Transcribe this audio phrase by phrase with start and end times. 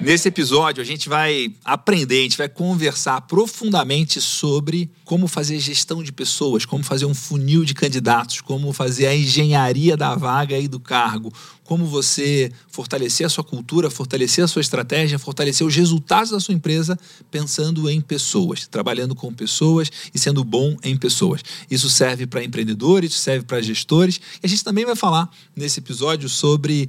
[0.00, 6.02] Nesse episódio, a gente vai aprender, a gente vai conversar profundamente sobre como fazer gestão
[6.02, 10.66] de pessoas, como fazer um funil de candidatos, como fazer a engenharia da vaga e
[10.66, 11.30] do cargo,
[11.64, 16.54] como você fortalecer a sua cultura, fortalecer a sua estratégia, fortalecer os resultados da sua
[16.54, 16.98] empresa
[17.30, 21.42] pensando em pessoas, trabalhando com pessoas e sendo bom em pessoas.
[21.70, 24.20] Isso serve para empreendedores, serve para gestores.
[24.42, 26.88] E a gente também vai falar nesse episódio sobre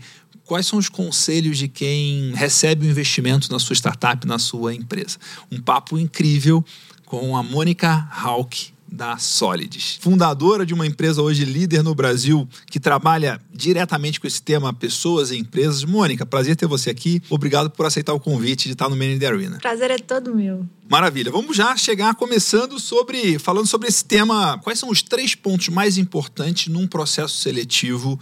[0.51, 4.75] quais são os conselhos de quem recebe o um investimento na sua startup, na sua
[4.75, 5.17] empresa.
[5.49, 6.61] Um papo incrível
[7.05, 12.81] com a Mônica Hauck da Solids, fundadora de uma empresa hoje líder no Brasil que
[12.81, 15.85] trabalha diretamente com esse tema pessoas e empresas.
[15.85, 17.23] Mônica, prazer ter você aqui.
[17.30, 19.58] Obrigado por aceitar o convite de estar no Man in the Arena.
[19.59, 20.67] Prazer é todo meu.
[20.89, 21.31] Maravilha.
[21.31, 24.58] Vamos já chegar começando sobre falando sobre esse tema.
[24.58, 28.19] Quais são os três pontos mais importantes num processo seletivo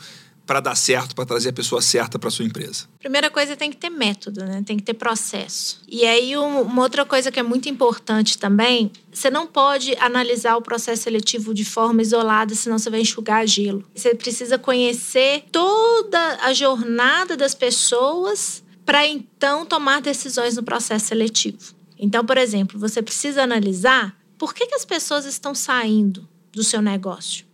[0.49, 2.87] para dar certo, para trazer a pessoa certa para sua empresa?
[2.97, 4.63] Primeira coisa tem que ter método, né?
[4.65, 5.79] Tem que ter processo.
[5.87, 10.61] E aí uma outra coisa que é muito importante também, você não pode analisar o
[10.63, 13.83] processo seletivo de forma isolada, senão você vai enxugar gelo.
[13.93, 21.75] Você precisa conhecer toda a jornada das pessoas para então tomar decisões no processo seletivo.
[21.95, 26.81] Então, por exemplo, você precisa analisar por que, que as pessoas estão saindo do seu
[26.81, 27.48] negócio.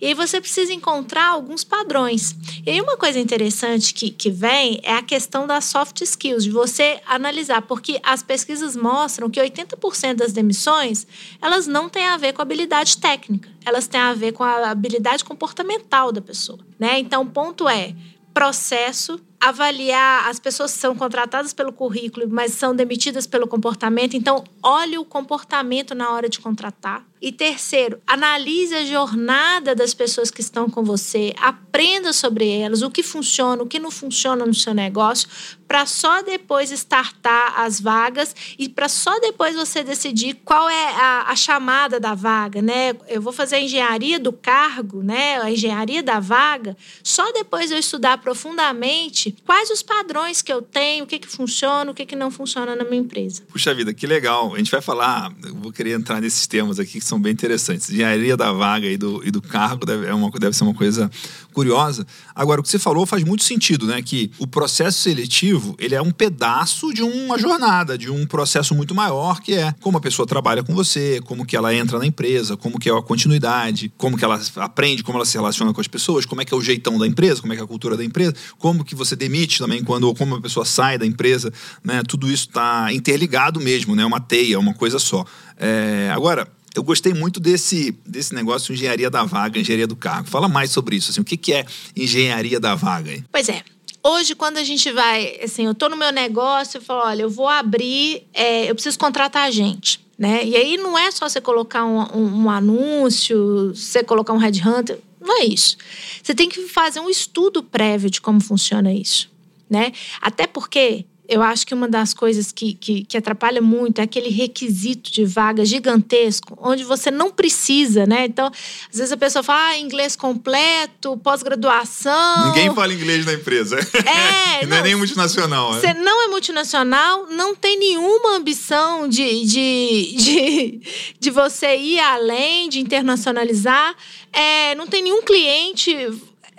[0.00, 2.36] E aí você precisa encontrar alguns padrões.
[2.64, 6.50] E aí uma coisa interessante que, que vem é a questão das soft skills, de
[6.50, 11.06] você analisar, porque as pesquisas mostram que 80% das demissões,
[11.40, 15.24] elas não têm a ver com habilidade técnica, elas têm a ver com a habilidade
[15.24, 16.98] comportamental da pessoa, né?
[16.98, 17.94] Então, o ponto é
[18.38, 24.16] processo, avaliar as pessoas que são contratadas pelo currículo, mas são demitidas pelo comportamento.
[24.16, 27.04] Então, olhe o comportamento na hora de contratar.
[27.20, 32.90] E terceiro, analise a jornada das pessoas que estão com você, aprenda sobre elas, o
[32.90, 35.28] que funciona, o que não funciona no seu negócio,
[35.66, 41.24] para só depois startar as vagas e para só depois você decidir qual é a,
[41.28, 42.94] a, chamada da vaga, né?
[43.06, 45.40] Eu vou fazer a engenharia do cargo, né?
[45.42, 51.04] A engenharia da vaga, só depois eu estudar profundamente quais os padrões que eu tenho,
[51.04, 53.42] o que, que funciona, o que, que não funciona na minha empresa.
[53.48, 54.54] Puxa vida, que legal.
[54.54, 57.90] A gente vai falar, eu vou querer entrar nesses temas aqui são bem interessantes.
[57.90, 61.10] Engenharia da vaga e do, e do cargo deve, é uma, deve ser uma coisa
[61.52, 62.06] curiosa.
[62.34, 64.00] Agora, o que você falou faz muito sentido, né?
[64.02, 68.94] Que o processo seletivo, ele é um pedaço de uma jornada, de um processo muito
[68.94, 72.56] maior, que é como a pessoa trabalha com você, como que ela entra na empresa,
[72.56, 75.88] como que é a continuidade, como que ela aprende, como ela se relaciona com as
[75.88, 77.96] pessoas, como é que é o jeitão da empresa, como é que é a cultura
[77.96, 81.52] da empresa, como que você demite também quando como a pessoa sai da empresa,
[81.82, 82.02] né?
[82.06, 84.04] Tudo isso está interligado mesmo, né?
[84.04, 85.24] Uma teia, uma coisa só.
[85.56, 86.46] É, agora,
[86.78, 90.28] eu gostei muito desse, desse negócio de engenharia da vaga, engenharia do cargo.
[90.28, 91.10] Fala mais sobre isso.
[91.10, 91.66] Assim, o que, que é
[91.96, 93.12] engenharia da vaga?
[93.12, 93.24] Hein?
[93.32, 93.62] Pois é.
[94.02, 97.30] Hoje, quando a gente vai, assim, eu estou no meu negócio, eu falo, olha, eu
[97.30, 100.00] vou abrir, é, eu preciso contratar gente.
[100.16, 100.44] Né?
[100.44, 105.00] E aí não é só você colocar um, um, um anúncio, você colocar um headhunter,
[105.20, 105.76] não é isso.
[106.22, 109.28] Você tem que fazer um estudo prévio de como funciona isso.
[109.68, 109.92] Né?
[110.20, 114.30] Até porque eu acho que uma das coisas que, que, que, atrapalha muito é aquele
[114.30, 118.24] requisito de vaga gigantesco, onde você não precisa, né?
[118.24, 122.46] Então, às vezes a pessoa fala, ah, inglês completo, pós-graduação.
[122.46, 123.78] Ninguém fala inglês na empresa.
[123.78, 124.64] É.
[124.64, 125.74] não, não, é nem multinacional.
[125.74, 126.00] Você né?
[126.00, 130.80] não é multinacional, não tem nenhuma ambição de, de, de,
[131.20, 133.94] de você ir além, de internacionalizar.
[134.32, 135.94] É, não tem nenhum cliente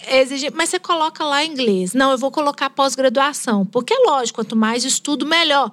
[0.08, 1.94] exigir, mas você coloca lá inglês.
[1.94, 5.72] Não, eu vou colocar pós-graduação, porque é lógico, quanto mais estudo, melhor.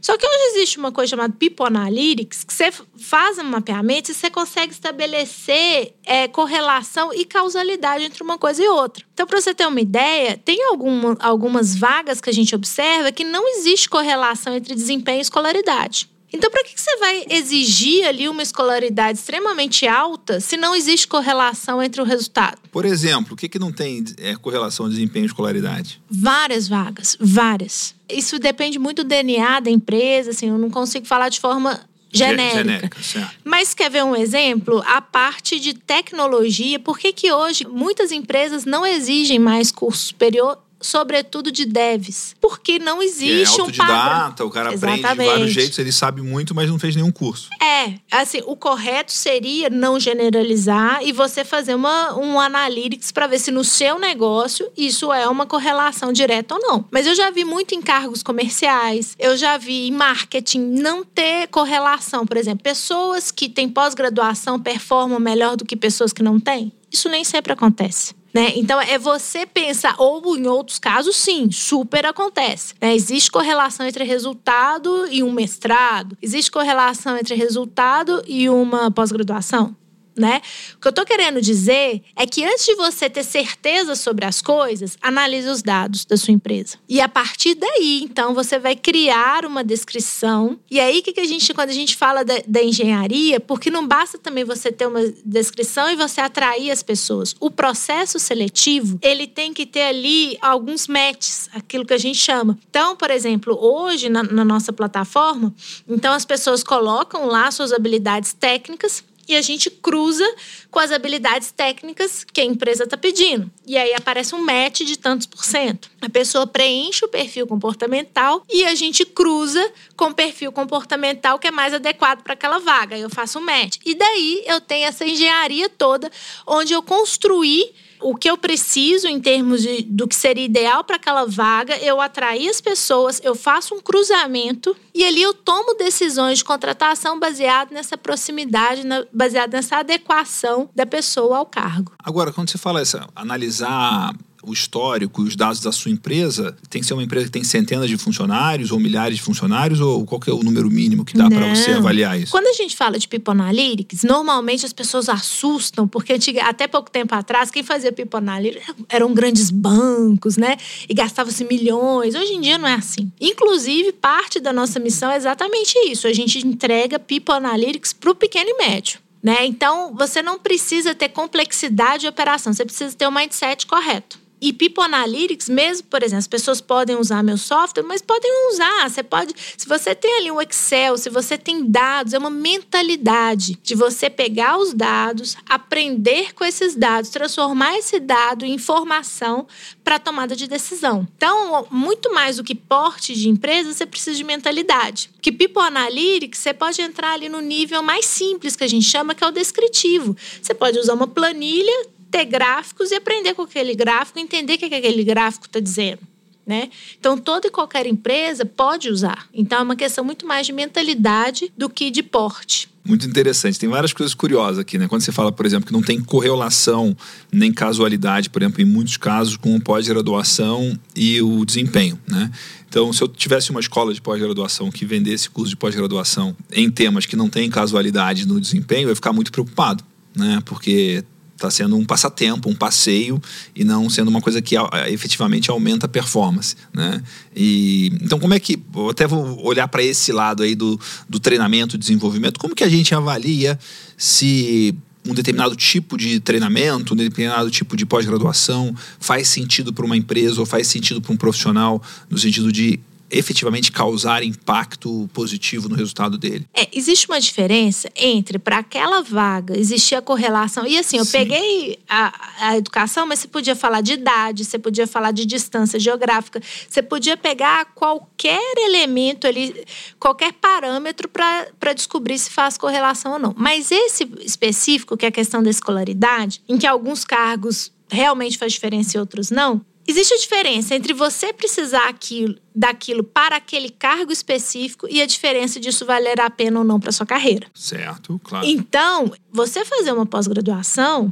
[0.00, 4.14] Só que hoje existe uma coisa chamada People Analytics, que você faz um mapeamento e
[4.14, 9.04] você consegue estabelecer é, correlação e causalidade entre uma coisa e outra.
[9.12, 13.24] Então, para você ter uma ideia, tem alguma, algumas vagas que a gente observa que
[13.24, 16.08] não existe correlação entre desempenho e escolaridade.
[16.32, 21.82] Então, para que você vai exigir ali uma escolaridade extremamente alta se não existe correlação
[21.82, 22.58] entre o resultado?
[22.70, 26.00] Por exemplo, o que, que não tem é, correlação de desempenho e escolaridade?
[26.10, 27.94] Várias vagas, várias.
[28.08, 31.80] Isso depende muito do DNA da empresa, assim, eu não consigo falar de forma
[32.10, 32.56] genérica.
[32.98, 34.82] genérica Mas quer ver um exemplo?
[34.86, 40.58] A parte de tecnologia, por que, que hoje muitas empresas não exigem mais curso superior
[40.80, 44.46] sobretudo de devs, porque não existe é um padrão.
[44.46, 45.04] o cara Exatamente.
[45.04, 47.48] aprende de vários jeitos, ele sabe muito, mas não fez nenhum curso.
[47.62, 53.38] É, assim, o correto seria não generalizar e você fazer uma, um analytics para ver
[53.38, 56.84] se no seu negócio isso é uma correlação direta ou não.
[56.90, 61.48] Mas eu já vi muito em cargos comerciais, eu já vi em marketing não ter
[61.48, 66.72] correlação, por exemplo, pessoas que têm pós-graduação performam melhor do que pessoas que não têm.
[66.90, 68.14] Isso nem sempre acontece.
[68.32, 68.52] Né?
[68.56, 72.74] Então, é você pensar, ou em outros casos, sim, super acontece.
[72.80, 72.94] Né?
[72.94, 76.16] Existe correlação entre resultado e um mestrado?
[76.20, 79.74] Existe correlação entre resultado e uma pós-graduação?
[80.18, 80.40] Né?
[80.76, 84.42] O que eu tô querendo dizer é que antes de você ter certeza sobre as
[84.42, 86.76] coisas, analise os dados da sua empresa.
[86.88, 90.58] E a partir daí, então, você vai criar uma descrição.
[90.70, 93.86] E aí, que, que a gente, quando a gente fala da, da engenharia, porque não
[93.86, 97.34] basta também você ter uma descrição e você atrair as pessoas.
[97.40, 102.58] O processo seletivo, ele tem que ter ali alguns matches, aquilo que a gente chama.
[102.68, 105.54] Então, por exemplo, hoje na, na nossa plataforma,
[105.88, 110.24] então as pessoas colocam lá suas habilidades técnicas e a gente cruza
[110.70, 113.50] com as habilidades técnicas que a empresa está pedindo.
[113.66, 115.90] E aí aparece um match de tantos por cento.
[116.00, 121.46] A pessoa preenche o perfil comportamental e a gente cruza com o perfil comportamental que
[121.46, 122.96] é mais adequado para aquela vaga.
[122.96, 123.76] Eu faço um match.
[123.84, 126.10] E daí eu tenho essa engenharia toda
[126.46, 130.96] onde eu construí o que eu preciso em termos de, do que seria ideal para
[130.96, 136.38] aquela vaga, eu atrair as pessoas, eu faço um cruzamento e ali eu tomo decisões
[136.38, 141.92] de contratação baseado nessa proximidade, na, baseado nessa adequação da pessoa ao cargo.
[141.98, 144.14] Agora, quando você fala essa, analisar
[144.50, 147.44] o histórico e os dados da sua empresa, tem que ser uma empresa que tem
[147.44, 151.28] centenas de funcionários ou milhares de funcionários ou qual é o número mínimo que dá
[151.28, 152.32] para você avaliar isso?
[152.32, 157.14] Quando a gente fala de People Analytics, normalmente as pessoas assustam, porque até pouco tempo
[157.14, 160.56] atrás, quem fazia People Analytics eram grandes bancos, né?
[160.88, 162.14] E gastava-se milhões.
[162.14, 163.10] Hoje em dia não é assim.
[163.20, 166.06] Inclusive, parte da nossa missão é exatamente isso.
[166.06, 169.00] A gente entrega People Analytics para o pequeno e médio.
[169.22, 169.46] Né?
[169.46, 174.18] Então, você não precisa ter complexidade de operação, você precisa ter o mindset correto.
[174.40, 178.88] E People Analytics, mesmo, por exemplo, as pessoas podem usar meu software, mas podem usar.
[178.88, 183.58] Você pode, se você tem ali um Excel, se você tem dados, é uma mentalidade
[183.62, 189.46] de você pegar os dados, aprender com esses dados, transformar esse dado em informação
[189.82, 191.06] para tomada de decisão.
[191.16, 195.10] Então, muito mais do que porte de empresa, você precisa de mentalidade.
[195.20, 199.14] Que People Analytics, você pode entrar ali no nível mais simples que a gente chama,
[199.14, 200.16] que é o descritivo.
[200.40, 204.64] Você pode usar uma planilha ter gráficos e aprender com aquele gráfico, entender o que,
[204.66, 206.00] aquele gráfico está dizendo.
[206.46, 206.70] Né?
[206.98, 209.28] Então, toda e qualquer empresa pode usar.
[209.34, 212.70] Então, é uma questão muito mais de mentalidade do que de porte.
[212.88, 213.58] Muito interessante.
[213.58, 214.88] Tem várias coisas curiosas aqui, né?
[214.88, 216.96] Quando você fala, por exemplo, que não tem correlação
[217.30, 222.30] nem casualidade, por exemplo, em muitos casos, com o pós-graduação e o desempenho, né?
[222.66, 227.04] Então, se eu tivesse uma escola de pós-graduação que vendesse curso de pós-graduação em temas
[227.04, 229.84] que não têm casualidade no desempenho, eu ia ficar muito preocupado,
[230.16, 230.40] né?
[230.46, 231.04] Porque
[231.38, 233.22] Está sendo um passatempo, um passeio
[233.54, 234.56] e não sendo uma coisa que
[234.88, 237.00] efetivamente aumenta a performance, né?
[237.34, 241.20] E então como é que eu até vou olhar para esse lado aí do, do
[241.20, 243.56] treinamento, desenvolvimento, como que a gente avalia
[243.96, 244.74] se
[245.06, 250.40] um determinado tipo de treinamento, um determinado tipo de pós-graduação faz sentido para uma empresa
[250.40, 251.80] ou faz sentido para um profissional
[252.10, 256.46] no sentido de efetivamente causar impacto positivo no resultado dele.
[256.54, 260.66] É, existe uma diferença entre para aquela vaga existir a correlação.
[260.66, 261.12] E assim, eu Sim.
[261.12, 265.78] peguei a, a educação, mas você podia falar de idade, você podia falar de distância
[265.78, 269.64] geográfica, você podia pegar qualquer elemento ali,
[269.98, 273.34] qualquer parâmetro para descobrir se faz correlação ou não.
[273.36, 278.52] Mas esse específico, que é a questão da escolaridade, em que alguns cargos realmente faz
[278.52, 284.12] diferença e outros não, Existe a diferença entre você precisar aquilo, daquilo para aquele cargo
[284.12, 287.46] específico e a diferença disso valer a pena ou não para sua carreira.
[287.54, 288.46] Certo, claro.
[288.46, 291.10] Então, você fazer uma pós-graduação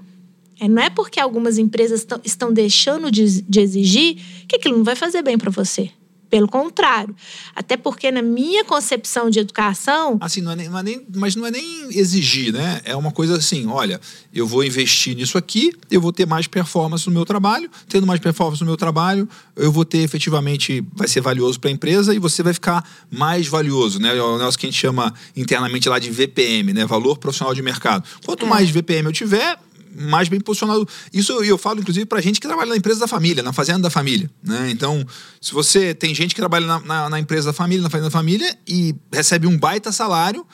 [0.60, 4.16] é, não é porque algumas empresas estão deixando de, de exigir
[4.46, 5.90] que aquilo não vai fazer bem para você.
[6.28, 7.14] Pelo contrário.
[7.54, 10.18] Até porque, na minha concepção de educação.
[10.20, 12.80] Assim, não é nem, não é nem, mas não é nem exigir, né?
[12.84, 14.00] É uma coisa assim: olha,
[14.34, 17.70] eu vou investir nisso aqui, eu vou ter mais performance no meu trabalho.
[17.88, 20.84] Tendo mais performance no meu trabalho, eu vou ter efetivamente.
[20.94, 24.16] Vai ser valioso para a empresa e você vai ficar mais valioso, né?
[24.16, 26.84] É o negócio que a gente chama internamente lá de VPM, né?
[26.84, 28.04] Valor profissional de mercado.
[28.24, 28.48] Quanto é.
[28.48, 29.58] mais VPM eu tiver,
[29.98, 30.86] mais bem posicionado.
[31.12, 33.90] Isso eu, falo, inclusive, para gente que trabalha na empresa da família, na fazenda da
[33.90, 34.30] família.
[34.42, 34.70] Né?
[34.70, 35.04] Então,
[35.40, 38.12] se você tem gente que trabalha na, na, na, empresa da família, na fazenda da
[38.12, 40.46] família, e recebe um baita salário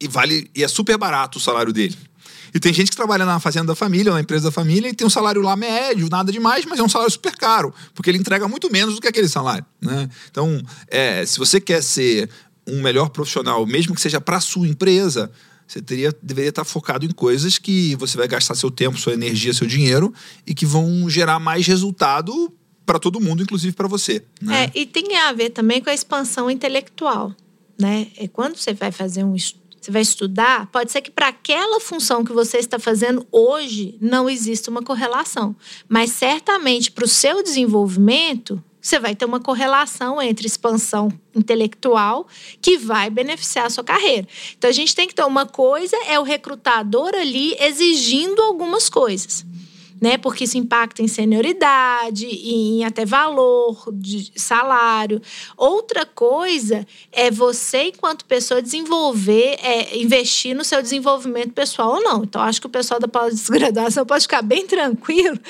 [0.00, 1.96] e vale e é super barato o salário dele.
[2.54, 5.06] E tem gente que trabalha na fazenda da família, na empresa da família, e tem
[5.06, 8.48] um salário lá médio, nada demais, mas é um salário super caro, porque ele entrega
[8.48, 9.64] muito menos do que aquele salário.
[9.80, 10.08] Né?
[10.30, 12.30] Então, é, se você quer ser
[12.66, 15.30] um melhor profissional, mesmo que seja para sua empresa,
[15.66, 19.52] você teria, deveria estar focado em coisas que você vai gastar seu tempo, sua energia,
[19.52, 20.12] seu dinheiro
[20.46, 22.52] e que vão gerar mais resultado
[22.84, 24.22] para todo mundo, inclusive para você.
[24.40, 24.64] Né?
[24.64, 27.34] É, e tem a ver também com a expansão intelectual.
[27.78, 28.08] Né?
[28.16, 29.34] É quando você vai fazer um
[29.86, 34.28] você vai estudar, pode ser que para aquela função que você está fazendo hoje não
[34.28, 35.54] exista uma correlação,
[35.88, 42.26] mas certamente para o seu desenvolvimento você vai ter uma correlação entre expansão intelectual
[42.62, 44.28] que vai beneficiar a sua carreira.
[44.56, 49.44] Então a gente tem que ter uma coisa é o recrutador ali exigindo algumas coisas.
[50.00, 50.18] Né?
[50.18, 55.20] Porque isso impacta em senioridade, em até valor de salário.
[55.56, 62.22] Outra coisa é você, enquanto pessoa, desenvolver, é, investir no seu desenvolvimento pessoal ou não.
[62.22, 65.40] Então, acho que o pessoal da pós-graduação pode ficar bem tranquilo,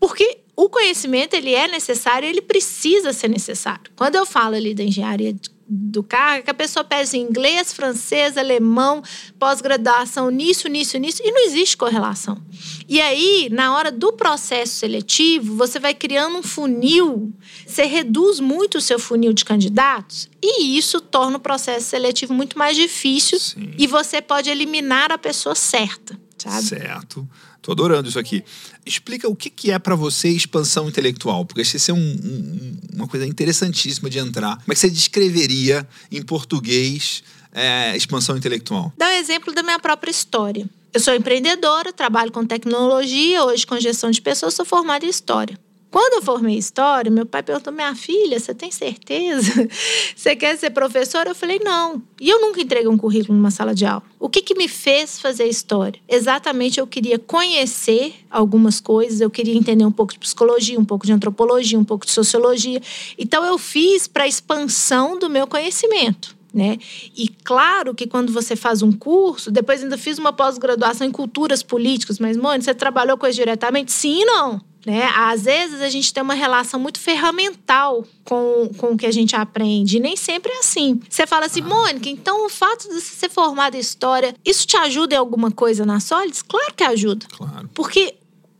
[0.00, 3.90] porque o conhecimento ele é necessário, ele precisa ser necessário.
[3.96, 5.34] Quando eu falo ali da engenharia
[5.66, 9.02] do carro, é que a pessoa pede inglês, francês, alemão,
[9.38, 12.40] pós-graduação nisso, nisso, nisso, e não existe correlação.
[12.88, 17.32] E aí, na hora do processo seletivo, você vai criando um funil,
[17.66, 22.58] você reduz muito o seu funil de candidatos, e isso torna o processo seletivo muito
[22.58, 23.72] mais difícil, Sim.
[23.78, 26.62] e você pode eliminar a pessoa certa, sabe?
[26.62, 27.28] Certo.
[27.64, 28.44] Tô adorando isso aqui.
[28.84, 33.08] Explica o que, que é para você expansão intelectual, porque isso é um, um, uma
[33.08, 34.56] coisa interessantíssima de entrar.
[34.56, 38.92] Como é que você descreveria em português é, expansão intelectual?
[38.98, 40.68] Dá um exemplo da minha própria história.
[40.92, 45.58] Eu sou empreendedora, trabalho com tecnologia, hoje com gestão de pessoas, sou formada em história.
[45.94, 49.52] Quando eu formei história, meu pai perguntou: minha filha, você tem certeza?
[50.16, 51.30] Você quer ser professora?
[51.30, 52.02] Eu falei: não.
[52.20, 54.02] E eu nunca entreguei um currículo numa sala de aula.
[54.18, 56.00] O que, que me fez fazer história?
[56.08, 61.06] Exatamente, eu queria conhecer algumas coisas, eu queria entender um pouco de psicologia, um pouco
[61.06, 62.82] de antropologia, um pouco de sociologia.
[63.16, 66.34] Então, eu fiz para expansão do meu conhecimento.
[66.54, 66.78] Né?
[67.16, 71.64] E claro que quando você faz um curso, depois ainda fiz uma pós-graduação em culturas
[71.64, 73.90] políticas, mas, Mônica, você trabalhou com isso diretamente?
[73.90, 74.60] Sim e não.
[74.86, 75.10] Né?
[75.16, 79.34] Às vezes a gente tem uma relação muito ferramental com, com o que a gente
[79.34, 79.96] aprende.
[79.96, 81.00] E nem sempre é assim.
[81.08, 84.76] Você fala assim, Mônica, então o fato de você ser formada em história, isso te
[84.76, 86.42] ajuda em alguma coisa na Solids?
[86.42, 87.26] Claro que ajuda.
[87.32, 87.68] Claro.
[87.74, 88.14] Porque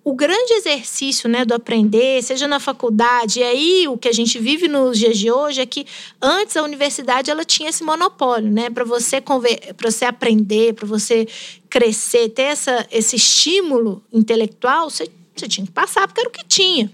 [0.05, 4.39] o grande exercício né, do aprender, seja na faculdade, e aí o que a gente
[4.39, 5.87] vive nos dias de hoje é que
[6.21, 8.69] antes a universidade ela tinha esse monopólio, né?
[8.69, 11.27] Para você, para você aprender, para você
[11.71, 16.45] crescer, ter essa, esse estímulo intelectual, você você tinha que passar porque era o que
[16.45, 16.91] tinha.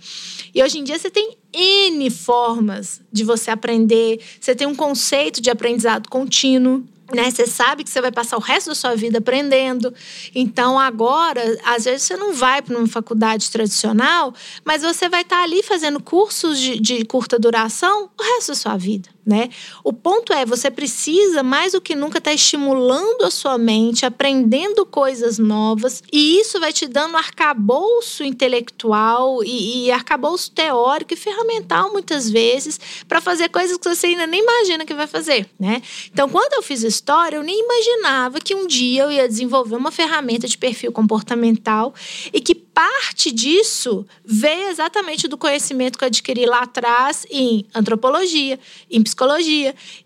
[0.54, 5.40] E hoje em dia você tem N formas de você aprender, você tem um conceito
[5.40, 6.82] de aprendizado contínuo.
[7.14, 7.30] Né?
[7.30, 9.92] Você sabe que você vai passar o resto da sua vida aprendendo.
[10.34, 15.42] Então, agora, às vezes você não vai para uma faculdade tradicional, mas você vai estar
[15.42, 19.48] ali fazendo cursos de, de curta duração o resto da sua vida né?
[19.84, 24.04] O ponto é, você precisa mais do que nunca estar tá estimulando a sua mente,
[24.04, 31.16] aprendendo coisas novas, e isso vai te dando arcabouço intelectual e, e arcabouço teórico e
[31.16, 35.80] ferramental muitas vezes para fazer coisas que você ainda nem imagina que vai fazer, né?
[36.12, 39.92] Então, quando eu fiz história, eu nem imaginava que um dia eu ia desenvolver uma
[39.92, 41.94] ferramenta de perfil comportamental
[42.32, 48.58] e que parte disso veio exatamente do conhecimento que eu adquiri lá atrás em antropologia,
[48.90, 49.19] em psicologia,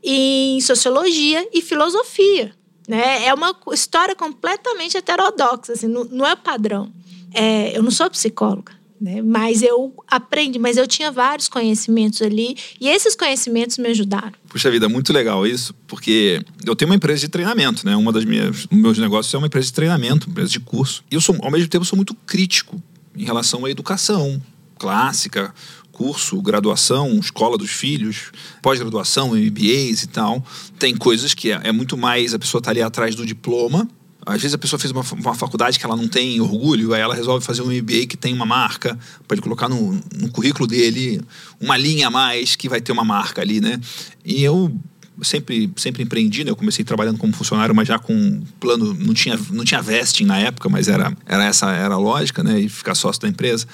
[0.02, 2.52] em sociologia e filosofia.
[2.88, 3.26] Né?
[3.26, 6.92] É uma história completamente heterodoxa, assim, não, não é padrão.
[7.32, 9.20] É, eu não sou psicóloga, né?
[9.20, 14.32] Mas eu aprendi, mas eu tinha vários conhecimentos ali e esses conhecimentos me ajudaram.
[14.48, 17.96] Puxa vida, muito legal isso, porque eu tenho uma empresa de treinamento, né?
[17.96, 21.02] Uma das minhas meus negócios é uma empresa de treinamento, uma empresa de curso.
[21.10, 22.80] E eu sou, ao mesmo tempo, sou muito crítico
[23.16, 24.40] em relação à educação
[24.78, 25.52] clássica,
[25.94, 30.44] curso, graduação, escola dos filhos, pós-graduação, MBAs e tal.
[30.78, 33.88] Tem coisas que é, é muito mais a pessoa tá ali atrás do diploma
[34.26, 37.14] às vezes a pessoa fez uma, uma faculdade que ela não tem orgulho, aí ela
[37.14, 38.98] resolve fazer um MBA que tem uma marca,
[39.28, 41.20] para ele colocar no, no currículo dele
[41.60, 43.78] uma linha a mais que vai ter uma marca ali, né?
[44.24, 44.74] E eu
[45.22, 46.50] sempre, sempre empreendi, né?
[46.50, 50.38] Eu comecei trabalhando como funcionário, mas já com plano, não tinha, não tinha vesting na
[50.38, 52.60] época, mas era, era essa era a lógica, né?
[52.60, 53.66] E ficar sócio da empresa.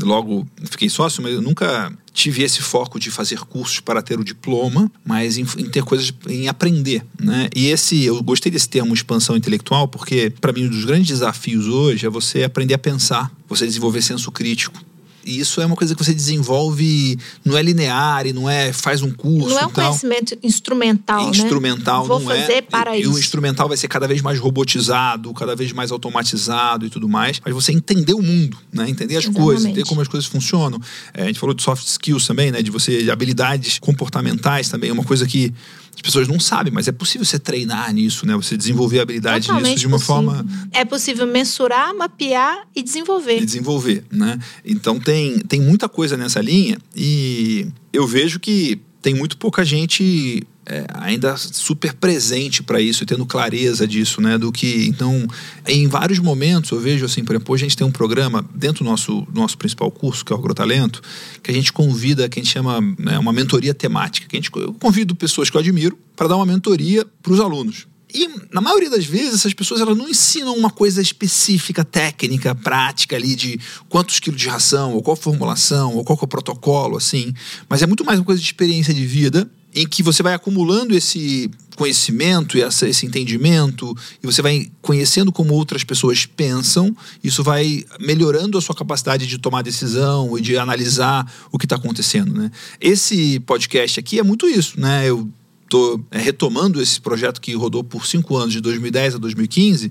[0.00, 4.24] Logo fiquei sócio, mas eu nunca tive esse foco de fazer cursos para ter o
[4.24, 7.48] diploma, mas em, em ter coisas, em aprender, né?
[7.54, 11.66] E esse, eu gostei desse termo expansão intelectual, porque para mim um dos grandes desafios
[11.66, 14.80] hoje é você aprender a pensar, você desenvolver senso crítico.
[15.26, 19.02] E isso é uma coisa que você desenvolve, não é linear e não é faz
[19.02, 19.48] um curso.
[19.48, 22.08] Não é um conhecimento instrumental, instrumental né?
[22.08, 22.42] Vou não é.
[22.42, 23.10] fazer para e, isso.
[23.10, 27.08] E o instrumental vai ser cada vez mais robotizado, cada vez mais automatizado e tudo
[27.08, 27.40] mais.
[27.44, 28.88] Mas você entender o mundo, né?
[28.88, 29.44] Entender as Exatamente.
[29.44, 30.80] coisas, entender como as coisas funcionam.
[31.12, 32.62] É, a gente falou de soft skills também, né?
[32.62, 35.52] De você, de habilidades comportamentais também, é uma coisa que
[35.96, 38.36] as pessoas não sabem, mas é possível você treinar nisso, né?
[38.36, 40.14] Você desenvolver habilidades Totalmente nisso de uma possível.
[40.14, 43.40] forma É possível mensurar, mapear e desenvolver.
[43.40, 44.38] e desenvolver, né?
[44.62, 50.42] Então tem, tem muita coisa nessa linha e eu vejo que tem muito pouca gente
[50.66, 54.36] é, ainda super presente para isso tendo clareza disso, né?
[54.36, 55.26] Do que então
[55.66, 58.82] em vários momentos eu vejo assim, por exemplo, hoje a gente tem um programa dentro
[58.84, 61.00] do nosso do nosso principal curso que é o Agrotalento,
[61.42, 64.50] que a gente convida, que a gente chama né, uma mentoria temática, que a gente
[64.56, 67.86] eu convido pessoas que eu admiro para dar uma mentoria para os alunos.
[68.12, 73.14] E na maioria das vezes essas pessoas elas não ensinam uma coisa específica, técnica, prática
[73.14, 77.34] ali de quantos quilos de ração, ou qual formulação, ou qual é o protocolo, assim.
[77.68, 80.96] Mas é muito mais uma coisa de experiência de vida em que você vai acumulando
[80.96, 87.84] esse conhecimento e esse entendimento e você vai conhecendo como outras pessoas pensam, isso vai
[88.00, 92.50] melhorando a sua capacidade de tomar decisão e de analisar o que está acontecendo, né?
[92.80, 95.06] Esse podcast aqui é muito isso, né?
[95.06, 95.28] Eu
[95.64, 99.90] estou retomando esse projeto que rodou por cinco anos, de 2010 a 2015.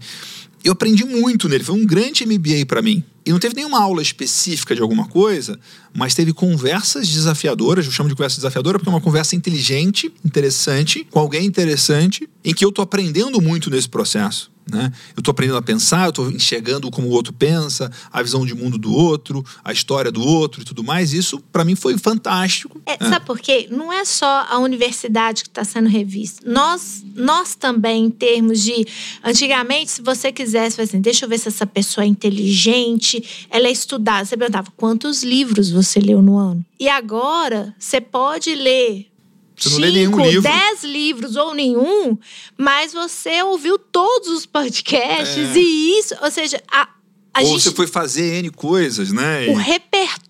[0.65, 3.03] Eu aprendi muito nele, foi um grande MBA para mim.
[3.23, 5.59] E não teve nenhuma aula específica de alguma coisa,
[5.93, 11.05] mas teve conversas desafiadoras, eu chamo de conversa desafiadora porque é uma conversa inteligente, interessante,
[11.11, 14.51] com alguém interessante, em que eu estou aprendendo muito nesse processo.
[14.69, 14.91] Né?
[15.15, 18.55] Eu estou aprendendo a pensar, eu estou enxergando como o outro pensa, a visão de
[18.55, 21.13] mundo do outro, a história do outro e tudo mais.
[21.13, 22.81] Isso, para mim, foi fantástico.
[22.85, 23.67] É, Sabe por quê?
[23.69, 26.41] Não é só a universidade que está sendo revista.
[26.49, 28.87] Nós, nós também, em termos de.
[29.23, 33.71] Antigamente, se você quisesse, assim, deixa eu ver se essa pessoa é inteligente, ela é
[33.71, 34.25] estudada.
[34.25, 36.65] Você perguntava quantos livros você leu no ano.
[36.79, 39.07] E agora, você pode ler
[39.55, 40.41] você não lê nenhum livro.
[40.41, 42.17] dez livros ou nenhum,
[42.57, 45.59] mas você ouviu todos os podcasts É.
[45.59, 46.89] e isso, ou seja, a,
[47.33, 49.47] a Ou gente você foi fazer N coisas, né?
[49.47, 49.63] o E-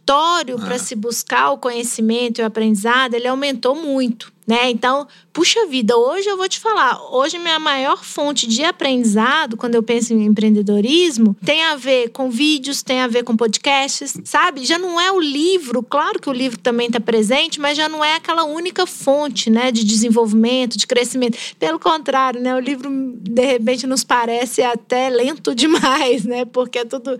[0.05, 0.65] repertório Ah.
[0.65, 4.69] para se buscar o conhecimento e o aprendizado, ele aumentou muito, né?
[4.69, 9.73] Então, puxa vida, hoje eu vou te falar, hoje minha maior fonte de aprendizado, quando
[9.75, 14.63] eu penso em empreendedorismo, tem a ver com vídeos, tem a ver com podcasts, sabe?
[14.63, 18.03] Já não é o livro, claro que o livro também está presente, mas já não
[18.03, 21.37] é aquela única fonte, né, de desenvolvimento, de crescimento.
[21.59, 22.89] Pelo contrário, né, o livro
[23.19, 26.45] de repente nos parece até lento demais, né?
[26.45, 27.17] Porque é tudo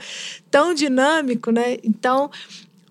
[0.52, 1.78] tão dinâmico, né?
[1.84, 2.30] Então,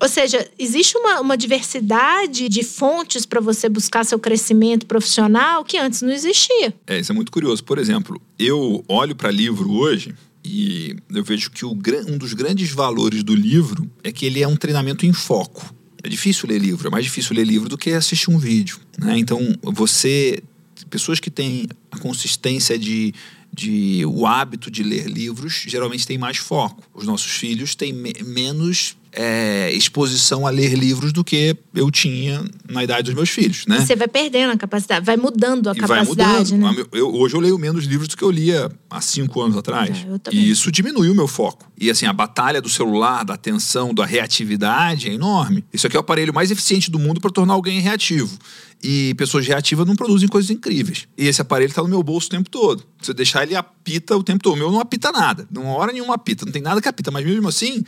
[0.01, 5.77] ou seja, existe uma, uma diversidade de fontes para você buscar seu crescimento profissional que
[5.77, 6.73] antes não existia.
[6.87, 7.63] É, isso é muito curioso.
[7.63, 11.71] Por exemplo, eu olho para livro hoje e eu vejo que o,
[12.07, 15.73] um dos grandes valores do livro é que ele é um treinamento em foco.
[16.03, 18.79] É difícil ler livro, é mais difícil ler livro do que assistir um vídeo.
[18.99, 19.17] Né?
[19.17, 20.43] Então, você.
[20.89, 23.11] Pessoas que têm a consistência de,
[23.51, 24.05] de.
[24.05, 26.83] o hábito de ler livros geralmente têm mais foco.
[26.93, 32.43] Os nossos filhos têm me- menos é, exposição a ler livros do que eu tinha
[32.69, 33.77] na idade dos meus filhos, né?
[33.79, 36.77] E você vai perdendo a capacidade, vai mudando a E vai capacidade, mudando.
[36.77, 36.85] né?
[36.91, 40.05] Eu- hoje eu leio menos livros do que eu lia há cinco anos atrás.
[40.31, 41.71] É, e isso diminui o meu foco.
[41.79, 45.63] E assim, a batalha do celular, da atenção, da reatividade é enorme.
[45.73, 48.37] Isso aqui é o aparelho mais eficiente do mundo para tornar alguém reativo.
[48.83, 51.07] E pessoas reativas não produzem coisas incríveis.
[51.17, 52.83] E esse aparelho está no meu bolso o tempo todo.
[53.01, 54.53] Se eu deixar ele apita o tempo todo.
[54.53, 55.47] O meu não apita nada.
[55.49, 56.45] Não hora nenhuma apita.
[56.45, 57.09] Não tem nada que apita.
[57.09, 57.83] Mas mesmo assim,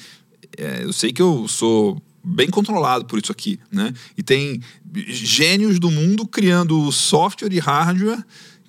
[0.58, 3.94] é, eu sei que eu sou bem controlado por isso aqui, né?
[4.18, 4.62] E tem
[5.08, 8.24] gênios do mundo criando software e hardware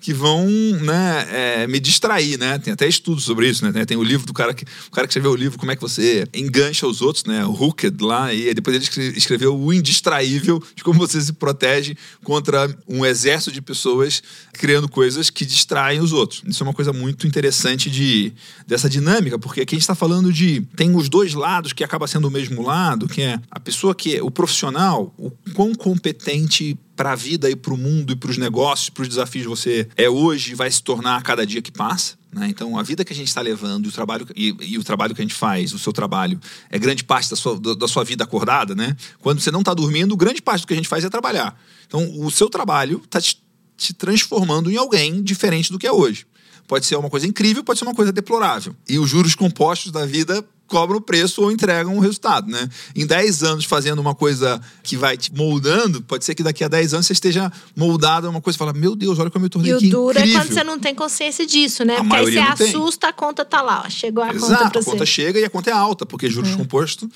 [0.09, 0.47] que vão
[0.81, 2.57] né, é, me distrair, né?
[2.57, 3.85] Tem até estudos sobre isso, né?
[3.85, 5.81] Tem, o livro do cara que o cara que escreveu o livro como é que
[5.83, 7.45] você engancha os outros, né?
[7.45, 11.95] O Hooked lá e depois ele escre- escreveu o indistraível de como você se protege
[12.23, 16.41] contra um exército de pessoas criando coisas que distraem os outros.
[16.43, 18.33] Isso é uma coisa muito interessante de
[18.65, 22.07] dessa dinâmica, porque aqui a gente está falando de tem os dois lados que acaba
[22.07, 26.75] sendo o mesmo lado, que é a pessoa que é o profissional, o quão competente
[26.99, 29.87] para a vida e para o mundo e para os negócios, para os desafios você
[29.95, 32.15] é hoje e vai se tornar a cada dia que passa.
[32.29, 32.49] Né?
[32.49, 35.21] Então, a vida que a gente está levando o, trabalho, e, e o trabalho que
[35.21, 36.37] a gente faz, o seu trabalho,
[36.69, 38.75] é grande parte da sua, da, da sua vida acordada.
[38.75, 38.97] Né?
[39.21, 41.57] Quando você não está dormindo, grande parte do que a gente faz é trabalhar.
[41.87, 43.41] Então, o seu trabalho está te,
[43.77, 46.27] te transformando em alguém diferente do que é hoje.
[46.67, 48.75] Pode ser uma coisa incrível, pode ser uma coisa deplorável.
[48.89, 52.69] E os juros compostos da vida cobram o preço ou entregam o resultado, né?
[52.95, 56.67] Em 10 anos fazendo uma coisa que vai te moldando, pode ser que daqui a
[56.67, 59.47] 10 anos você esteja moldado a uma coisa e fala, meu Deus, olha como eu
[59.47, 60.39] me tornei E o duro incrível.
[60.39, 61.97] é quando você não tem consciência disso, né?
[61.97, 62.67] A Porque aí você não tem.
[62.69, 65.05] assusta, a conta tá lá, ó, chegou a conta Exato, pra a conta você.
[65.05, 66.55] chega e a conta é alta, porque juros É.
[66.55, 67.09] compostos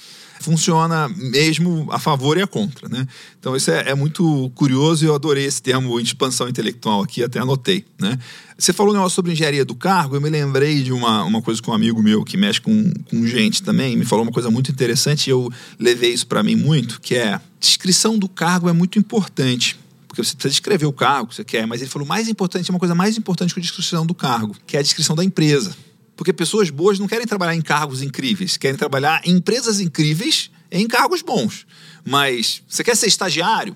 [0.43, 3.07] funciona mesmo a favor e a contra, né?
[3.39, 7.39] Então isso é, é muito curioso e eu adorei esse termo expansão intelectual aqui, até
[7.39, 8.19] anotei, né?
[8.57, 11.61] Você falou um negócio sobre engenharia do cargo, eu me lembrei de uma, uma coisa
[11.61, 14.69] com um amigo meu que mexe com, com gente também, me falou uma coisa muito
[14.69, 18.99] interessante e eu levei isso para mim muito, que é descrição do cargo é muito
[18.99, 22.69] importante porque você precisa descrever o cargo que você quer, mas ele falou mais importante,
[22.69, 25.23] é uma coisa mais importante que a descrição do cargo, que é a descrição da
[25.23, 25.75] empresa.
[26.15, 30.87] Porque pessoas boas não querem trabalhar em cargos incríveis, querem trabalhar em empresas incríveis em
[30.87, 31.65] cargos bons.
[32.05, 33.75] Mas você quer ser estagiário?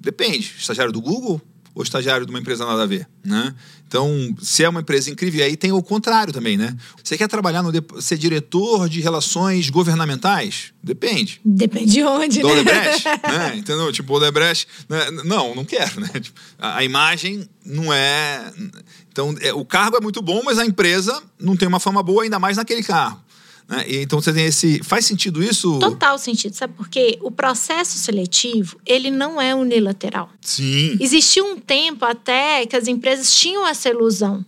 [0.00, 0.54] Depende.
[0.58, 1.40] Estagiário do Google
[1.78, 3.54] ou estagiário de uma empresa nada a ver, né?
[3.86, 6.76] Então, se é uma empresa incrível, aí tem o contrário também, né?
[7.02, 10.72] Você quer trabalhar no ser diretor de relações governamentais?
[10.82, 11.40] Depende.
[11.44, 12.54] Depende de onde, Do né?
[12.54, 13.56] Odebrecht, né?
[13.56, 13.92] Entendeu?
[13.92, 14.66] Tipo, o Odebrecht...
[14.88, 15.10] Né?
[15.24, 16.08] Não, não quero, né?
[16.20, 18.52] Tipo, a, a, imagem não é...
[19.18, 22.22] Então, é, o cargo é muito bom, mas a empresa não tem uma fama boa,
[22.22, 23.20] ainda mais naquele cargo.
[23.68, 23.84] Né?
[23.88, 24.80] Então você tem esse.
[24.84, 25.76] Faz sentido isso?
[25.80, 27.18] Total sentido, sabe por quê?
[27.20, 30.30] O processo seletivo, ele não é unilateral.
[30.40, 30.96] Sim.
[31.00, 34.44] Existiu um tempo até que as empresas tinham essa ilusão.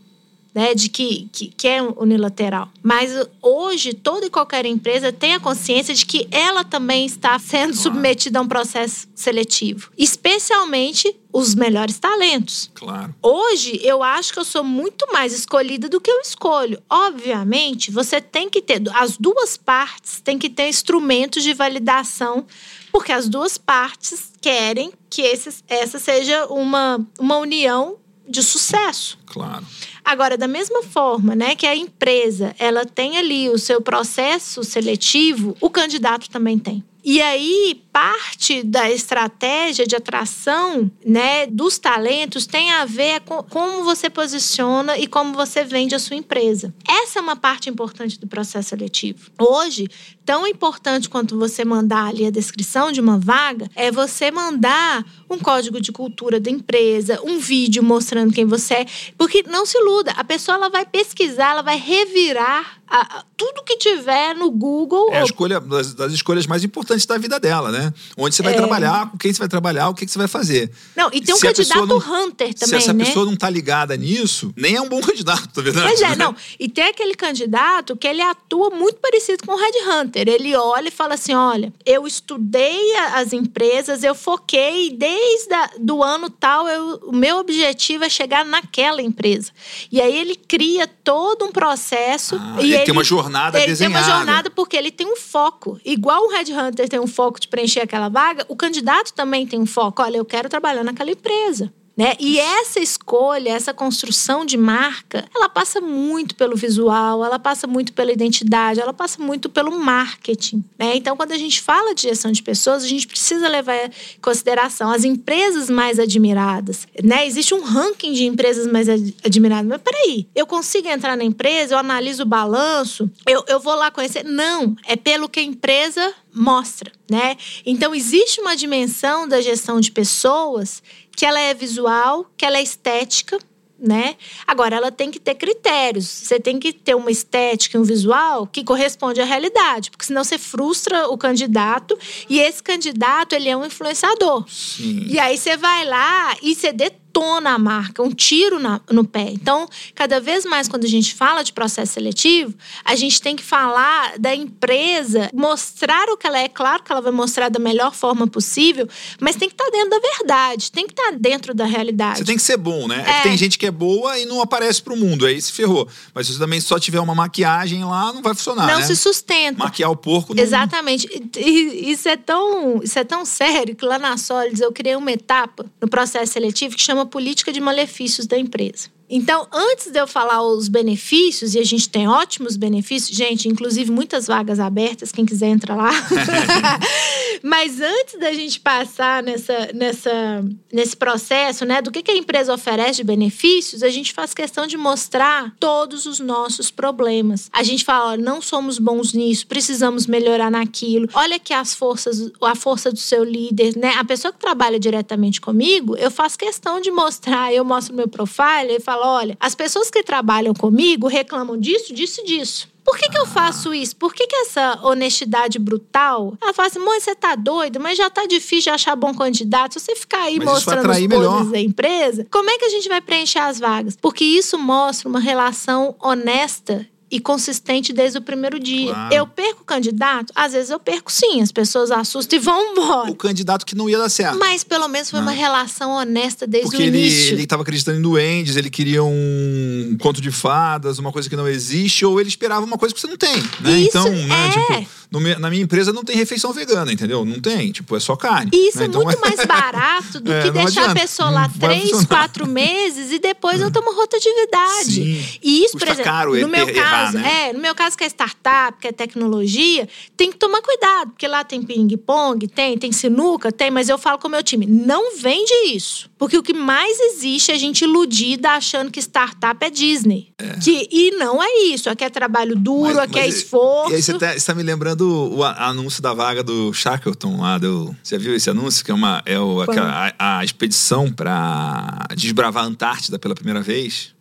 [0.52, 2.68] Né, de que, que, que é unilateral.
[2.82, 7.72] Mas hoje, toda e qualquer empresa tem a consciência de que ela também está sendo
[7.72, 7.76] claro.
[7.76, 9.92] submetida a um processo seletivo.
[9.96, 12.70] Especialmente os melhores talentos.
[12.74, 13.14] Claro.
[13.22, 16.82] Hoje, eu acho que eu sou muito mais escolhida do que eu escolho.
[16.88, 22.44] Obviamente, você tem que ter, as duas partes têm que ter instrumentos de validação,
[22.90, 25.22] porque as duas partes querem que
[25.68, 27.96] essa seja uma, uma união
[28.28, 29.18] de sucesso.
[29.26, 29.66] Claro.
[30.04, 35.56] Agora, da mesma forma, né, que a empresa ela tem ali o seu processo seletivo,
[35.60, 36.84] o candidato também tem.
[37.02, 43.82] E aí, parte da estratégia de atração né, dos talentos tem a ver com como
[43.84, 46.74] você posiciona e como você vende a sua empresa.
[46.86, 49.30] Essa é uma parte importante do processo seletivo.
[49.38, 49.88] Hoje,
[50.30, 55.36] tão importante quanto você mandar ali a descrição de uma vaga, é você mandar um
[55.36, 58.86] código de cultura da empresa, um vídeo mostrando quem você é.
[59.18, 63.76] Porque não se iluda, a pessoa ela vai pesquisar, ela vai revirar a, tudo que
[63.76, 65.12] tiver no Google.
[65.12, 67.94] É a escolha das, das, escolhas mais importantes da vida dela, né?
[68.16, 68.56] Onde você vai é...
[68.56, 70.70] trabalhar, com quem você vai trabalhar, o que, que você vai fazer.
[70.96, 72.68] Não, e tem um se candidato não, Hunter também.
[72.68, 73.04] Se essa né?
[73.04, 75.80] pessoa não tá ligada nisso, nem é um bom candidato, tá vendo?
[75.80, 76.34] Pois é, não.
[76.58, 80.19] E tem aquele candidato que ele atua muito parecido com o Red Hunter.
[80.28, 86.02] Ele olha e fala assim: olha, eu estudei as empresas, eu foquei desde a, do
[86.02, 89.52] ano tal, eu, o meu objetivo é chegar naquela empresa.
[89.90, 92.36] E aí ele cria todo um processo.
[92.40, 93.98] Ah, e ele tem uma jornada ele desenhada.
[93.98, 95.80] Ele tem uma jornada porque ele tem um foco.
[95.84, 99.58] Igual o Red Hunter tem um foco de preencher aquela vaga, o candidato também tem
[99.58, 100.02] um foco.
[100.02, 101.72] Olha, eu quero trabalhar naquela empresa.
[101.96, 102.14] Né?
[102.18, 107.92] E essa escolha, essa construção de marca, ela passa muito pelo visual, ela passa muito
[107.92, 110.64] pela identidade, ela passa muito pelo marketing.
[110.78, 110.96] Né?
[110.96, 113.90] Então, quando a gente fala de gestão de pessoas, a gente precisa levar em
[114.22, 116.86] consideração as empresas mais admiradas.
[117.02, 117.26] Né?
[117.26, 119.68] Existe um ranking de empresas mais admiradas.
[119.68, 123.90] Mas peraí, eu consigo entrar na empresa, eu analiso o balanço, eu, eu vou lá
[123.90, 124.24] conhecer.
[124.24, 127.36] Não, é pelo que a empresa mostra, né?
[127.66, 130.82] Então existe uma dimensão da gestão de pessoas
[131.20, 133.38] que ela é visual, que ela é estética,
[133.78, 134.16] né?
[134.46, 136.06] Agora ela tem que ter critérios.
[136.06, 140.24] Você tem que ter uma estética e um visual que corresponde à realidade, porque senão
[140.24, 144.46] você frustra o candidato e esse candidato ele é um influenciador.
[144.48, 145.08] Sim.
[145.08, 146.72] E aí você vai lá e você
[147.10, 149.30] detona a marca, um tiro na, no pé.
[149.30, 153.42] Então, cada vez mais quando a gente fala de processo seletivo, a gente tem que
[153.42, 157.94] falar da empresa, mostrar o que ela é, claro que ela vai mostrar da melhor
[157.94, 158.88] forma possível,
[159.20, 162.18] mas tem que estar tá dentro da verdade, tem que estar tá dentro da realidade.
[162.18, 163.04] Você tem que ser bom, né?
[163.06, 163.10] É.
[163.18, 165.88] é tem gente que é boa e não aparece pro mundo, aí se ferrou.
[166.14, 168.86] Mas se você também só tiver uma maquiagem lá, não vai funcionar, Não né?
[168.86, 169.58] se sustenta.
[169.64, 170.42] Maquiar o porco não...
[170.42, 171.08] Exatamente.
[171.36, 175.10] E isso é tão, isso é tão sério que lá na Solids eu criei uma
[175.10, 178.88] etapa no processo seletivo que chama uma política de malefícios da empresa.
[179.10, 183.90] Então, antes de eu falar os benefícios, e a gente tem ótimos benefícios, gente, inclusive
[183.90, 185.90] muitas vagas abertas, quem quiser entrar lá.
[187.42, 192.54] Mas antes da gente passar nessa, nessa, nesse processo, né, do que, que a empresa
[192.54, 197.50] oferece de benefícios, a gente faz questão de mostrar todos os nossos problemas.
[197.52, 201.08] A gente fala, não somos bons nisso, precisamos melhorar naquilo.
[201.14, 203.94] Olha que as forças, a força do seu líder, né?
[203.98, 208.76] A pessoa que trabalha diretamente comigo, eu faço questão de mostrar, eu mostro meu profile
[208.76, 212.68] e falo, fala: olha, as pessoas que trabalham comigo reclamam disso, disso e disso.
[212.84, 213.94] Por que, que eu faço isso?
[213.94, 216.34] Por que, que essa honestidade brutal?
[216.42, 219.74] Ela fala assim, mãe, você tá doido, mas já tá difícil de achar bom candidato.
[219.74, 222.88] Se você ficar aí mas mostrando os podres da empresa, como é que a gente
[222.88, 223.96] vai preencher as vagas?
[224.00, 228.92] Porque isso mostra uma relação honesta e consistente desde o primeiro dia.
[228.92, 229.14] Claro.
[229.14, 230.32] Eu perco o candidato?
[230.34, 233.10] Às vezes eu perco sim, as pessoas assustam e vão embora.
[233.10, 234.38] O candidato que não ia dar certo.
[234.38, 237.34] Mas pelo menos foi uma relação honesta desde Porque o início.
[237.34, 241.48] ele tava acreditando em duendes, ele queria um conto de fadas, uma coisa que não
[241.48, 243.80] existe, ou ele esperava uma coisa que você não tem, né?
[243.80, 244.50] Isso, então, né, é.
[244.50, 247.24] tipo, na minha empresa não tem refeição vegana, entendeu?
[247.24, 248.50] Não tem, tipo, é só carne.
[248.54, 248.84] E isso né?
[248.84, 250.90] é Então, muito mais barato do É, que deixar adianta.
[250.92, 254.94] a pessoa lá Não três, quatro meses e depois eu tomo rotatividade.
[254.94, 255.24] Sim.
[255.42, 257.48] E isso, Custa por exemplo, caro no meu er- errar, caso, né?
[257.48, 261.26] é, no meu caso que é startup, que é tecnologia, tem que tomar cuidado, porque
[261.26, 265.16] lá tem ping-pong, tem, tem sinuca, tem, mas eu falo com o meu time, não
[265.16, 266.08] vende isso.
[266.18, 270.28] Porque o que mais existe é a gente iludida achando que startup é Disney.
[270.62, 271.88] Que, e não é isso.
[271.88, 273.92] Aqui é trabalho duro, Mas- aqui é mas- esforço.
[273.92, 277.40] E aí você tá, você tá me lembrando o a- anúncio da vaga do Shackleton
[277.40, 277.94] lá do.
[278.02, 278.84] Você viu esse anúncio?
[278.84, 279.22] Que é uma.
[279.26, 284.14] É o, aquela- a, a expedição para desbravar a Antártida pela primeira vez.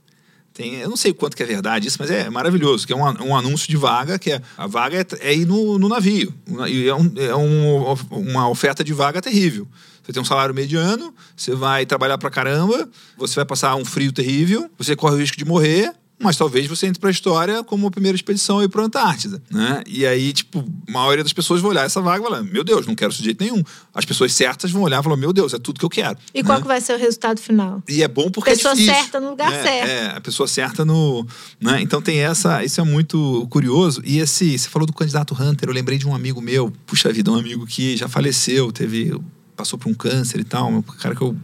[0.54, 2.86] Tem, eu não sei quanto que é verdade isso, mas é maravilhoso.
[2.86, 4.42] Que é um, um anúncio de vaga, que é.
[4.58, 6.34] A vaga é, é ir no, no navio.
[6.68, 9.68] E é, um- é um- uma oferta de vaga terrível.
[10.04, 14.12] Você tem um salário mediano, você vai trabalhar pra caramba, você vai passar um frio
[14.12, 17.92] terrível, você corre o risco de morrer, mas talvez você entre pra história como a
[17.92, 19.82] primeira expedição aí pra Antártida, né?
[19.88, 22.86] E aí, tipo, a maioria das pessoas vai olhar essa vaga e falar, meu Deus,
[22.86, 23.64] não quero isso de jeito nenhum.
[23.94, 26.18] As pessoas certas vão olhar e falar, meu Deus, é tudo que eu quero.
[26.34, 26.62] E qual né?
[26.62, 27.82] que vai ser o resultado final?
[27.88, 28.96] E é bom porque Pessoa é difícil.
[28.96, 29.90] certa no lugar É, certo.
[29.90, 31.26] É, a pessoa certa no.
[31.60, 31.82] Né?
[31.82, 32.64] Então tem essa.
[32.64, 34.02] Isso é muito curioso.
[34.04, 34.58] E esse.
[34.58, 37.66] Você falou do candidato Hunter, eu lembrei de um amigo meu, puxa vida, um amigo
[37.66, 39.18] que já faleceu, teve.
[39.56, 40.70] passou por um câncer e tal.
[40.70, 41.36] Um cara que eu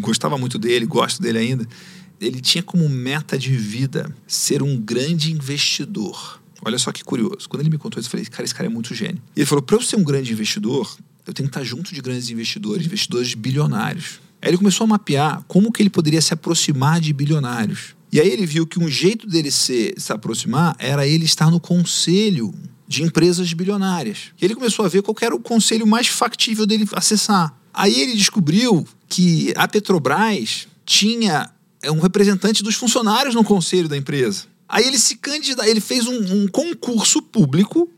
[0.00, 1.68] gostava muito dele, gosto dele ainda.
[2.20, 6.40] Ele tinha como meta de vida ser um grande investidor.
[6.64, 7.48] Olha só que curioso.
[7.48, 9.20] Quando ele me contou isso, eu falei, cara, esse cara é muito gênio.
[9.36, 10.96] E ele falou: para eu ser um grande investidor,
[11.26, 14.20] eu tenho que estar junto de grandes investidores, investidores bilionários.
[14.40, 17.94] Aí ele começou a mapear como que ele poderia se aproximar de bilionários.
[18.12, 21.58] E aí ele viu que um jeito dele se, se aproximar era ele estar no
[21.58, 22.54] conselho
[22.86, 24.32] de empresas bilionárias.
[24.40, 27.58] E ele começou a ver qual era o conselho mais factível dele acessar.
[27.72, 31.50] Aí ele descobriu que a Petrobras tinha
[31.84, 34.44] é, um representante dos funcionários no conselho da empresa.
[34.68, 37.88] Aí ele se candidatou, ele fez um, um concurso público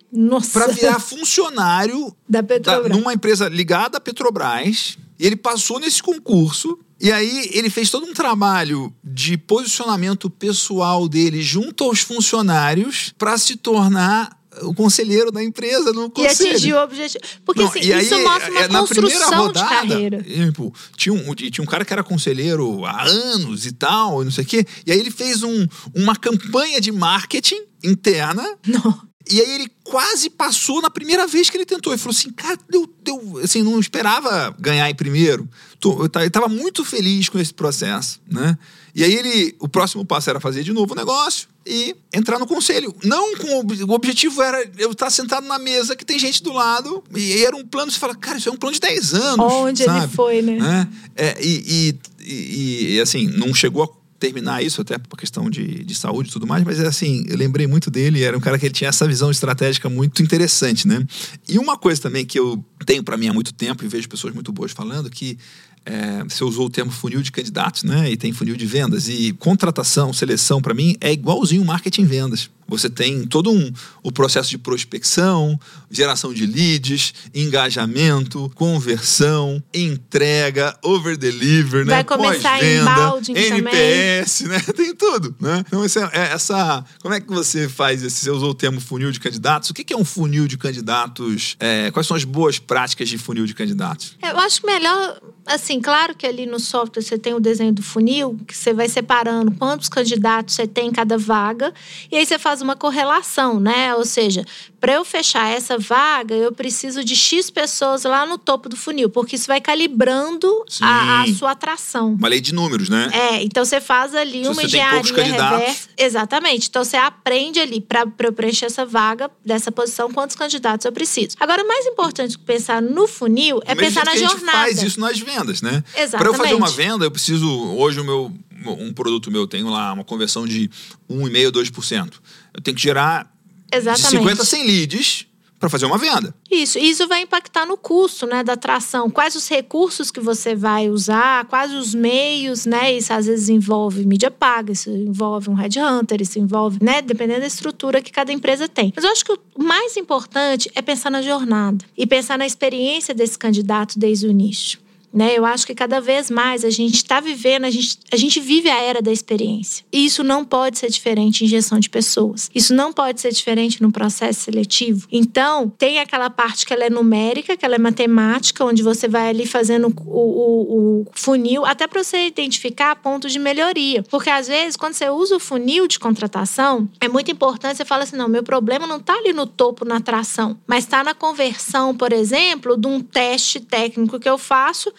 [0.53, 2.97] para virar funcionário da da, Petrobras.
[2.97, 4.99] numa empresa ligada à Petrobras.
[5.19, 6.79] E ele passou nesse concurso.
[7.01, 13.37] E aí ele fez todo um trabalho de posicionamento pessoal dele junto aos funcionários para
[13.37, 16.51] se tornar o conselheiro da empresa no E conselho.
[16.51, 17.25] atingir o objetivo.
[17.45, 20.23] Porque Não, assim, e aí, isso mostra uma é, na construção de rodada, carreira.
[20.23, 24.33] tipo, tinha, um, tinha um cara que era conselheiro há anos e tal, e não
[24.33, 24.67] sei o quê.
[24.87, 28.45] E aí ele fez um, uma campanha de marketing interna.
[28.67, 29.01] Não.
[29.29, 31.93] E aí ele quase passou na primeira vez que ele tentou.
[31.93, 35.49] Ele falou assim, cara, deu, deu, assim, não esperava ganhar em primeiro.
[35.81, 38.57] Tô- Eu ta- eu estava muito feliz com esse processo, né?
[38.97, 42.47] E aí ele, o próximo passo era fazer de novo o negócio e entrar no
[42.47, 42.95] conselho.
[43.05, 46.43] Não com o, ob- o objetivo era eu estar sentado na mesa que tem gente
[46.43, 49.13] do lado e era um plano, você fala, cara, isso é um plano de 10
[49.13, 49.53] anos.
[49.53, 50.15] Onde ele sabe?
[50.15, 50.59] foi, né?
[50.59, 50.89] né?
[51.15, 55.85] É, e, e, e- e, assim, não chegou a terminar isso, até por questão de,
[55.85, 58.59] de saúde e tudo mais, mas é assim, eu lembrei muito dele, era um cara
[58.59, 61.05] que ele tinha essa visão estratégica muito interessante, né?
[61.47, 64.33] E uma coisa também que eu tenho para mim há muito tempo e vejo pessoas
[64.33, 65.37] muito boas falando que
[65.87, 68.11] é, você usou o termo funil de candidatos, né?
[68.11, 69.09] E tem funil de vendas.
[69.09, 72.51] E contratação, seleção, para mim, é igualzinho marketing e vendas.
[72.69, 73.73] Você tem todo um,
[74.03, 81.95] o processo de prospecção, geração de leads, engajamento, conversão, entrega, over-deliver, né?
[81.95, 84.59] Vai começar Pós-venda, inbounding NPS, né?
[84.75, 85.63] Tem tudo, né?
[85.67, 86.85] Então, essa, é- essa...
[87.01, 88.25] Como é que você faz esse...
[88.25, 89.71] Você usou o termo funil de candidatos.
[89.71, 91.57] O que que é um funil de candidatos?
[91.61, 94.17] É, quais são as boas práticas de funil de candidatos?
[94.21, 98.39] Eu acho melhor, assim, claro que ali no software você tem o desenho do funil,
[98.47, 101.73] que você vai separando quantos candidatos você tem em cada vaga,
[102.11, 103.95] e aí você faz uma correlação, né?
[103.95, 104.45] Ou seja,
[104.87, 109.11] para eu fechar essa vaga, eu preciso de X pessoas lá no topo do funil,
[109.11, 112.15] porque isso vai calibrando a, a sua atração.
[112.15, 113.11] Uma lei de números, né?
[113.13, 115.59] É, então você faz ali Se uma você tem engenharia candidatos.
[115.59, 115.89] reversa.
[115.99, 116.69] Exatamente.
[116.69, 121.37] Então você aprende ali para eu preencher essa vaga dessa posição, quantos candidatos eu preciso.
[121.41, 124.59] Agora, o mais importante que pensar no funil é pensar na que a gente jornada.
[124.59, 125.83] faz isso nas vendas, né?
[125.83, 126.37] Para eu Exatamente.
[126.37, 127.49] fazer uma venda, eu preciso.
[127.75, 128.33] Hoje, o meu,
[128.65, 130.71] um produto meu tem lá uma conversão de
[131.11, 132.13] 1,5%, 2%.
[132.55, 133.36] Eu tenho que gerar
[133.77, 134.11] Exatamente.
[134.11, 135.27] de 50 a 100 leads
[135.59, 136.35] para fazer uma venda.
[136.51, 139.11] Isso, isso vai impactar no custo, né, da atração.
[139.11, 142.93] Quais os recursos que você vai usar, quais os meios, né?
[142.93, 147.47] Isso às vezes envolve mídia paga, isso envolve um headhunter, isso envolve, né, dependendo da
[147.47, 148.93] estrutura que cada empresa tem.
[148.95, 153.15] Mas eu acho que o mais importante é pensar na jornada e pensar na experiência
[153.15, 154.79] desse candidato desde o início.
[155.17, 155.33] Né?
[155.35, 158.69] Eu acho que cada vez mais a gente está vivendo, a gente, a gente vive
[158.69, 159.83] a era da experiência.
[159.91, 162.51] E isso não pode ser diferente em gestão de pessoas.
[162.55, 165.09] Isso não pode ser diferente no processo seletivo.
[165.11, 169.31] Então, tem aquela parte que ela é numérica, que ela é matemática, onde você vai
[169.31, 174.03] ali fazendo o, o, o funil, até para você identificar pontos de melhoria.
[174.03, 178.03] Porque às vezes, quando você usa o funil de contratação, é muito importante você falar
[178.03, 181.95] assim: não, meu problema não está ali no topo, na atração, mas está na conversão,
[181.95, 184.93] por exemplo, de um teste técnico que eu faço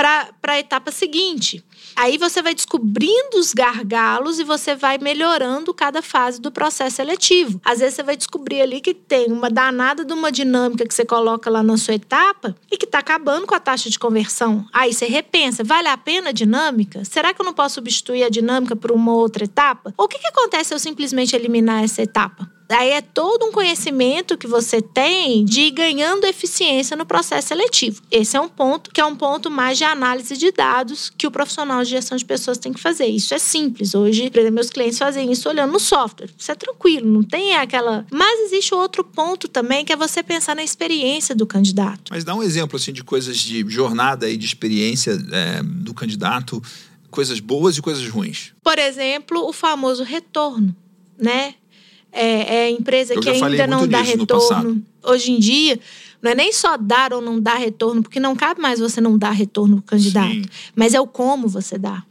[0.00, 1.62] para a etapa seguinte.
[1.94, 7.60] Aí você vai descobrindo os gargalos e você vai melhorando cada fase do processo seletivo.
[7.62, 11.04] Às vezes você vai descobrir ali que tem uma danada de uma dinâmica que você
[11.04, 14.64] coloca lá na sua etapa e que está acabando com a taxa de conversão.
[14.72, 17.04] Aí você repensa, vale a pena a dinâmica?
[17.04, 19.92] Será que eu não posso substituir a dinâmica por uma outra etapa?
[19.98, 22.59] Ou o que, que acontece se eu simplesmente eliminar essa etapa?
[22.70, 28.00] Aí é todo um conhecimento que você tem de ir ganhando eficiência no processo seletivo.
[28.10, 31.30] Esse é um ponto que é um ponto mais de análise de dados que o
[31.30, 33.06] profissional de gestão de pessoas tem que fazer.
[33.06, 33.94] Isso é simples.
[33.94, 36.30] Hoje, por exemplo, meus clientes fazem isso olhando no software.
[36.38, 38.06] Isso é tranquilo, não tem aquela.
[38.10, 42.10] Mas existe outro ponto também que é você pensar na experiência do candidato.
[42.10, 46.62] Mas dá um exemplo assim de coisas de jornada e de experiência é, do candidato,
[47.10, 48.52] coisas boas e coisas ruins.
[48.62, 50.74] Por exemplo, o famoso retorno,
[51.18, 51.54] né?
[52.12, 54.82] É, é empresa Eu que ainda não dá retorno.
[55.02, 55.78] Hoje em dia,
[56.20, 59.16] não é nem só dar ou não dar retorno, porque não cabe mais você não
[59.16, 60.42] dar retorno para o candidato, Sim.
[60.76, 62.04] mas é o como você dá.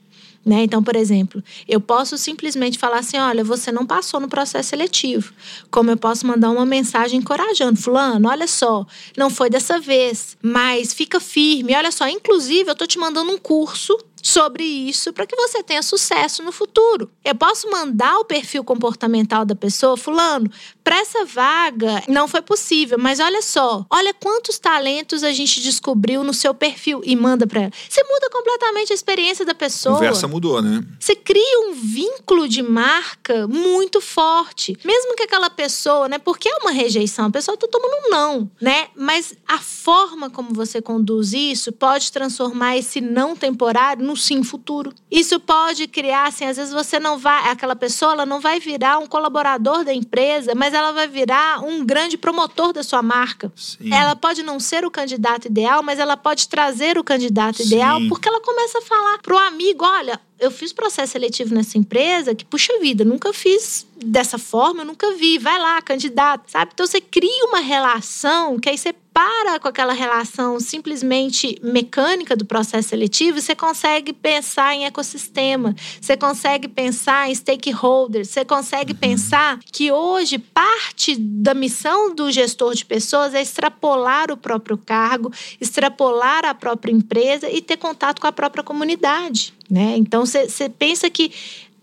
[0.45, 0.63] Né?
[0.63, 5.33] Então, por exemplo, eu posso simplesmente falar assim: olha, você não passou no processo seletivo.
[5.69, 8.85] Como eu posso mandar uma mensagem encorajando, Fulano, olha só,
[9.17, 11.75] não foi dessa vez, mas fica firme.
[11.75, 15.81] Olha só, inclusive, eu estou te mandando um curso sobre isso para que você tenha
[15.81, 17.09] sucesso no futuro.
[17.23, 20.49] Eu posso mandar o perfil comportamental da pessoa, fulano,
[20.83, 26.23] para essa vaga não foi possível, mas olha só, olha quantos talentos a gente descobriu
[26.23, 27.71] no seu perfil e manda para ela.
[27.87, 29.95] Você muda completamente a experiência da pessoa.
[29.95, 30.83] A conversa mudou, né?
[30.99, 34.77] Você cria um vínculo de marca muito forte.
[34.83, 38.51] Mesmo que aquela pessoa, né, porque é uma rejeição, a pessoa tá tomando um não,
[38.59, 38.87] né?
[38.95, 44.91] Mas a forma como você conduz isso pode transformar esse não temporário no sim futuro.
[45.09, 48.97] Isso pode criar, assim, às vezes você não vai, aquela pessoa, ela não vai virar
[48.97, 53.51] um colaborador da empresa, mas ela vai virar um grande promotor da sua marca.
[53.55, 53.93] Sim.
[53.93, 57.67] Ela pode não ser o candidato ideal, mas ela pode trazer o candidato Sim.
[57.67, 62.33] ideal, porque ela começa a falar pro amigo, olha, eu fiz processo seletivo nessa empresa
[62.33, 65.37] que, puxa vida, nunca fiz dessa forma, eu nunca vi.
[65.37, 66.71] Vai lá, candidato, sabe?
[66.73, 72.45] Então você cria uma relação que aí você para com aquela relação simplesmente mecânica do
[72.45, 78.93] processo seletivo e você consegue pensar em ecossistema, você consegue pensar em stakeholders, você consegue
[78.93, 78.99] uhum.
[78.99, 85.33] pensar que hoje parte da missão do gestor de pessoas é extrapolar o próprio cargo,
[85.59, 89.53] extrapolar a própria empresa e ter contato com a própria comunidade.
[89.69, 89.95] Né?
[89.97, 91.31] Então você pensa que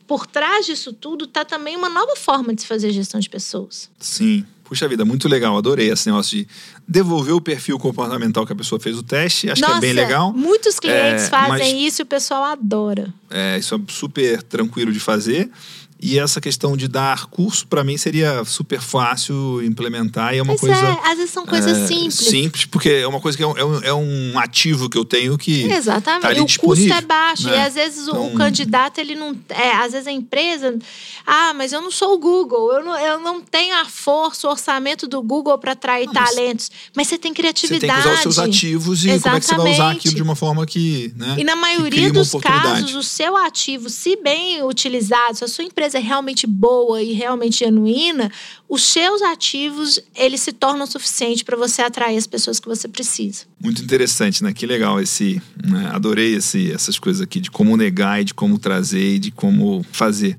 [0.06, 3.90] por trás disso tudo está também uma nova forma de se fazer gestão de pessoas.
[3.98, 4.44] Sim.
[4.64, 6.48] Puxa vida, muito legal, adorei esse negócio de
[6.88, 9.48] devolver o perfil comportamental que a pessoa fez o teste.
[9.48, 10.32] Acho Nossa, que é bem legal.
[10.32, 13.14] Muitos clientes é, fazem isso e o pessoal adora.
[13.30, 15.48] É, isso é super tranquilo de fazer.
[15.98, 20.34] E essa questão de dar curso, para mim, seria super fácil implementar.
[20.34, 20.76] E é uma Mas coisa.
[20.76, 22.14] É, às vezes são coisas é, simples.
[22.14, 25.38] Simples, porque é uma coisa que é um, é um é ativo que eu tenho
[25.38, 25.62] que.
[25.64, 26.22] Exatamente.
[26.22, 27.46] Tá e o custo é baixo.
[27.46, 27.56] Né?
[27.56, 28.26] E às vezes então...
[28.26, 29.34] o candidato, ele não.
[29.48, 30.78] É, às vezes a empresa.
[31.26, 32.74] Ah, mas eu não sou o Google.
[32.74, 36.70] Eu não, eu não tenho a força, o orçamento do Google para atrair não, talentos.
[36.94, 37.80] Mas você tem criatividade.
[37.80, 39.22] Você tem que usar os seus ativos e Exatamente.
[39.22, 41.10] como é que você vai usar aquilo de uma forma que.
[41.16, 45.64] Né, e na maioria dos casos, o seu ativo, se bem utilizado, se a sua
[45.64, 48.30] empresa é realmente boa, e realmente genuína,
[48.68, 53.44] os seus ativos eles se tornam suficientes para você atrair as pessoas que você precisa.
[53.62, 54.52] Muito interessante, né?
[54.52, 55.90] Que legal esse, né?
[55.92, 59.84] adorei esse, essas coisas aqui de como negar e de como trazer e de como
[59.92, 60.36] fazer.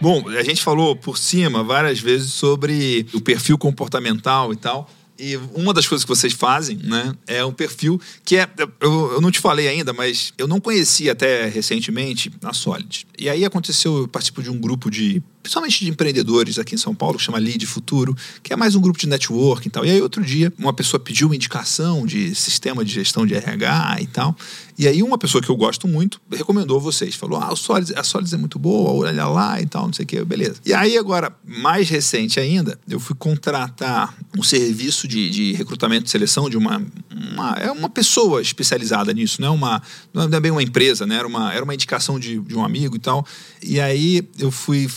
[0.00, 4.88] Bom, a gente falou por cima várias vezes sobre o perfil comportamental e tal.
[5.18, 8.48] E uma das coisas que vocês fazem, né, é um perfil que é.
[8.80, 13.06] Eu, eu não te falei ainda, mas eu não conhecia até recentemente a Solid.
[13.18, 16.92] E aí aconteceu, eu participo de um grupo de principalmente de empreendedores aqui em São
[16.92, 19.86] Paulo, que chama Lead Futuro, que é mais um grupo de networking e tal.
[19.86, 23.98] E aí outro dia, uma pessoa pediu uma indicação de sistema de gestão de RH
[24.00, 24.36] e tal.
[24.78, 27.14] E aí uma pessoa que eu gosto muito recomendou vocês.
[27.14, 30.04] Falou, ah, o Solids, a Solids é muito boa, olha lá e tal, não sei
[30.04, 30.56] o que, beleza.
[30.64, 36.10] E aí agora, mais recente ainda, eu fui contratar um serviço de, de recrutamento e
[36.10, 39.82] seleção de uma, uma, É uma pessoa especializada nisso, não é, uma,
[40.12, 41.16] não é bem uma empresa, né?
[41.16, 43.26] Era uma, era uma indicação de, de um amigo e tal.
[43.62, 44.88] E aí eu fui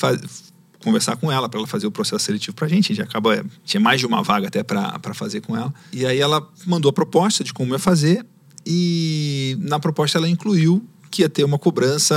[0.84, 2.92] conversar com ela para ela fazer o processo seletivo para a gente.
[2.92, 5.74] A gente acaba tinha mais de uma vaga até para fazer com ela.
[5.94, 8.26] E aí ela mandou a proposta de como ia fazer
[8.72, 12.16] e na proposta ela incluiu que ia ter uma cobrança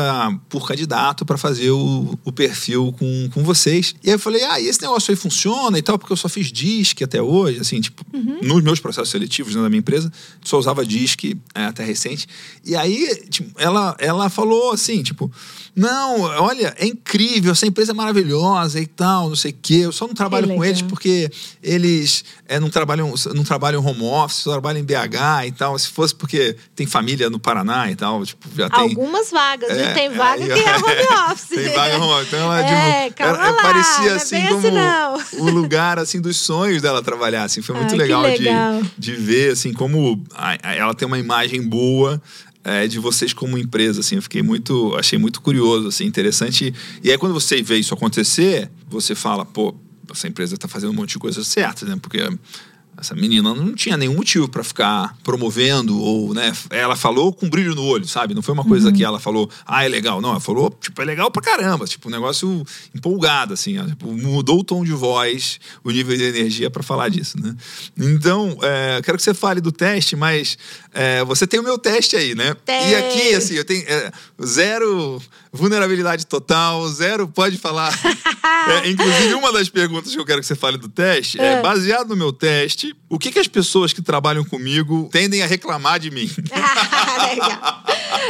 [0.48, 3.94] por candidato para fazer o, o, perfil com, com vocês.
[4.04, 6.28] E aí eu falei, ah, e esse negócio aí funciona e tal, porque eu só
[6.28, 8.40] fiz DISC até hoje, assim, tipo, uhum.
[8.42, 10.12] nos meus processos seletivos né, da minha empresa,
[10.44, 12.26] só usava DISC é, até recente.
[12.64, 15.32] E aí, tipo, ela, ela falou assim, tipo,
[15.74, 19.74] não, olha, é incrível, essa empresa é maravilhosa e tal, não sei o quê.
[19.76, 21.30] Eu só não trabalho com eles porque
[21.62, 25.78] eles é, não, trabalham, não trabalham home office, só trabalham em BH e tal.
[25.78, 28.80] Se fosse porque tem família no Paraná e tal, tipo, já tem.
[28.80, 31.48] Algumas vagas, é, tem vaga é, que é home office.
[31.48, 32.28] tem vaga home office.
[32.28, 36.36] Então ela, é, tipo, era, lá, parecia assim é como assim, o lugar assim dos
[36.36, 37.44] sonhos dela trabalhar.
[37.44, 41.18] Assim, foi muito legal, legal, De, de ver assim como a, a, ela tem uma
[41.18, 42.20] imagem boa
[42.64, 44.16] é, de vocês como empresa, assim.
[44.16, 46.74] Eu fiquei muito, achei muito curioso, assim, interessante.
[47.02, 49.74] E aí quando você vê isso acontecer, você fala, pô,
[50.10, 51.96] essa empresa está fazendo um monte de coisas certas, né?
[52.00, 52.18] Porque
[52.96, 56.52] essa menina não tinha nenhum motivo para ficar promovendo ou, né?
[56.70, 58.34] Ela falou com brilho no olho, sabe?
[58.34, 58.94] Não foi uma coisa uhum.
[58.94, 60.20] que ela falou, ah, é legal.
[60.20, 61.86] Não, ela falou, tipo, é legal pra caramba.
[61.86, 62.64] Tipo, um negócio
[62.94, 63.82] empolgado, assim.
[63.86, 67.56] Tipo, mudou o tom de voz, o nível de energia para falar disso, né?
[67.96, 70.58] Então, é, quero que você fale do teste, mas
[70.92, 72.54] é, você tem o meu teste aí, né?
[72.64, 72.90] Tem.
[72.90, 74.12] E aqui, assim, eu tenho é,
[74.44, 75.20] zero
[75.52, 77.92] vulnerabilidade total, zero pode falar.
[78.84, 81.62] é, inclusive, uma das perguntas que eu quero que você fale do teste é, é
[81.62, 86.00] baseado no meu teste, o que, que as pessoas que trabalham comigo tendem a reclamar
[86.00, 86.30] de mim?
[87.28, 87.84] Legal.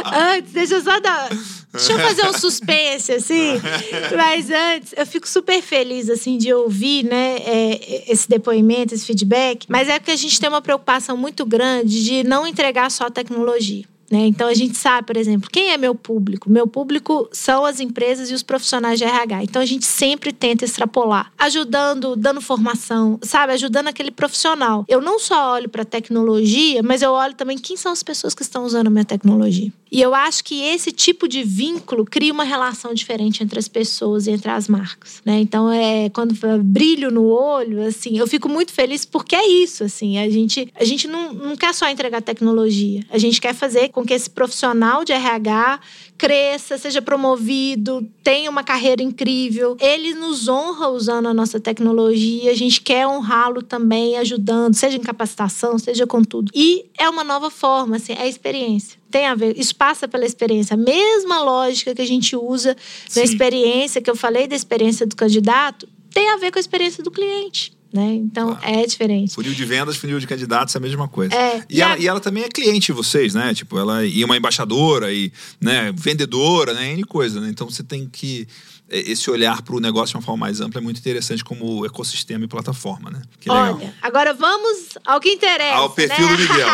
[0.05, 1.31] Antes, deixa eu só dar.
[1.73, 3.53] Deixa eu fazer um suspense, assim.
[4.17, 9.67] Mas antes, eu fico super feliz, assim, de ouvir, né, é, esse depoimento, esse feedback.
[9.69, 13.85] Mas é porque a gente tem uma preocupação muito grande de não entregar só tecnologia.
[14.13, 14.27] Né?
[14.27, 16.51] Então a gente sabe, por exemplo, quem é meu público?
[16.51, 19.45] Meu público são as empresas e os profissionais de RH.
[19.45, 24.85] Então a gente sempre tenta extrapolar, ajudando, dando formação, sabe, ajudando aquele profissional.
[24.87, 28.43] Eu não só olho para tecnologia, mas eu olho também quem são as pessoas que
[28.43, 29.73] estão usando a minha tecnologia.
[29.91, 34.27] E eu acho que esse tipo de vínculo cria uma relação diferente entre as pessoas
[34.27, 35.39] e entre as marcas, né?
[35.39, 40.19] Então é quando brilho no olho, assim, eu fico muito feliz porque é isso, assim,
[40.19, 44.02] a gente a gente não, não quer só entregar tecnologia, a gente quer fazer com
[44.05, 45.81] que esse profissional de RH
[46.17, 49.77] cresça, seja promovido, tenha uma carreira incrível.
[49.81, 55.01] Ele nos honra usando a nossa tecnologia, a gente quer honrá-lo também ajudando, seja em
[55.01, 56.53] capacitação, seja com tudo.
[56.55, 60.25] E é uma nova forma, assim, é a experiência tem a ver, isso passa pela
[60.25, 60.73] experiência.
[60.73, 62.75] A mesma lógica que a gente usa
[63.07, 63.21] Sim.
[63.21, 67.05] na experiência, que eu falei da experiência do candidato, tem a ver com a experiência
[67.05, 67.77] do cliente.
[67.93, 68.15] Né?
[68.15, 68.75] Então claro.
[68.75, 69.35] é diferente.
[69.35, 71.35] Funil de vendas, funil de candidatos é a mesma coisa.
[71.35, 71.99] É, e, e, ela, a...
[71.99, 73.53] e ela também é cliente de vocês, né?
[73.53, 75.31] Tipo, ela e uma embaixadora e
[75.61, 76.93] né, vendedora, né?
[76.93, 77.49] N coisa, né?
[77.51, 80.81] Então você tem que é, esse olhar para o negócio de uma forma mais ampla
[80.81, 83.23] é muito interessante como ecossistema e plataforma, né?
[83.41, 83.91] Que Olha, legal.
[84.03, 85.79] agora vamos ao que interessa.
[85.79, 86.37] Ao perfil né?
[86.37, 86.69] do Miguel.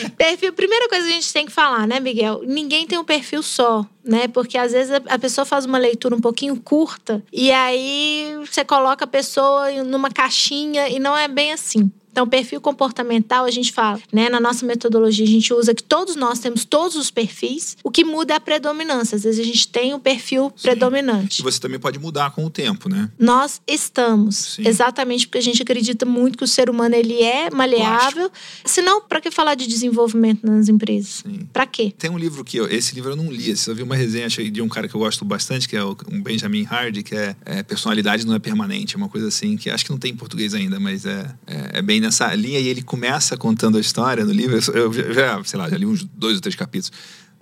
[0.00, 0.08] É.
[0.16, 2.42] perfil, primeira coisa que a gente tem que falar, né, Miguel?
[2.46, 4.28] Ninguém tem um perfil só, né?
[4.28, 9.04] Porque às vezes a pessoa faz uma leitura um pouquinho curta e aí você coloca
[9.04, 11.90] a pessoa numa caixinha e não é bem assim.
[12.14, 14.28] Então, perfil comportamental, a gente fala, né?
[14.28, 17.76] Na nossa metodologia, a gente usa que todos nós temos todos os perfis.
[17.82, 19.16] O que muda é a predominância.
[19.16, 20.62] Às vezes a gente tem o um perfil Sim.
[20.62, 21.40] predominante.
[21.40, 23.10] E você também pode mudar com o tempo, né?
[23.18, 24.36] Nós estamos.
[24.36, 24.62] Sim.
[24.64, 28.30] Exatamente porque a gente acredita muito que o ser humano ele é maleável.
[28.64, 31.24] Senão, para que falar de desenvolvimento nas empresas?
[31.52, 31.92] Para quê?
[31.98, 33.52] Tem um livro que eu, esse livro eu não li.
[33.66, 36.22] Eu vi uma resenha de um cara que eu gosto bastante, que é o um
[36.22, 39.84] Benjamin Hardy, que é, é, Personalidade não é permanente, é uma coisa assim, que acho
[39.84, 42.82] que não tem em português ainda, mas é, é, é bem nessa linha e ele
[42.82, 44.58] começa contando a história no livro.
[44.72, 46.92] Eu já, sei lá, já li uns dois ou três capítulos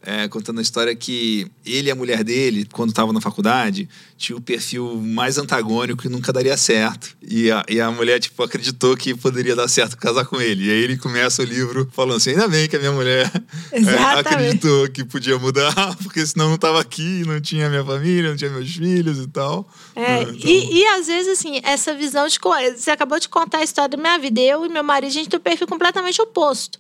[0.05, 4.37] é, contando a história que ele e a mulher dele, quando estavam na faculdade, tinha
[4.37, 7.17] o perfil mais antagônico e nunca daria certo.
[7.23, 10.67] E a, e a mulher, tipo, acreditou que poderia dar certo casar com ele.
[10.67, 13.31] E aí ele começa o livro falando assim: ainda bem que a minha mulher
[13.71, 18.37] é, acreditou que podia mudar, porque senão não estava aqui, não tinha minha família, não
[18.37, 19.69] tinha meus filhos e tal.
[19.95, 20.35] É, então...
[20.45, 22.39] e, e às vezes, assim, essa visão de.
[22.77, 24.41] Você acabou de contar a história da minha vida.
[24.41, 26.79] Eu e meu marido, a gente tem um perfil completamente oposto.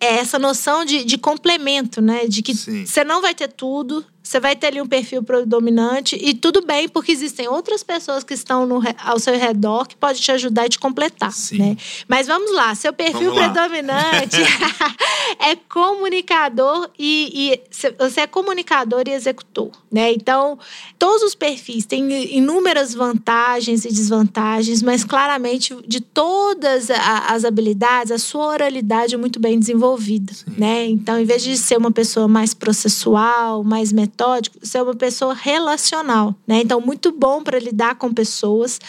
[0.00, 2.26] É essa noção de, de complemento, né?
[2.26, 6.32] De que você não vai ter tudo, você vai ter ali um perfil predominante e
[6.32, 10.32] tudo bem, porque existem outras pessoas que estão no, ao seu redor que podem te
[10.32, 11.58] ajudar e te completar, Sim.
[11.58, 11.76] né?
[12.08, 14.38] Mas vamos lá, seu perfil predominante
[15.38, 17.60] é comunicador e, e,
[17.98, 20.12] você é comunicador e executor, né?
[20.12, 20.58] Então,
[20.98, 28.18] todos os perfis têm inúmeras vantagens e desvantagens, mas claramente de todas as habilidades, a
[28.18, 30.54] sua oralidade é muito bem desenvolvida, Sim.
[30.56, 30.86] né?
[30.86, 34.94] Então, em vez de ser uma pessoa mais processual, mais metódica, metódico, você é uma
[34.94, 36.60] pessoa relacional, né?
[36.62, 38.80] Então, muito bom para lidar com pessoas.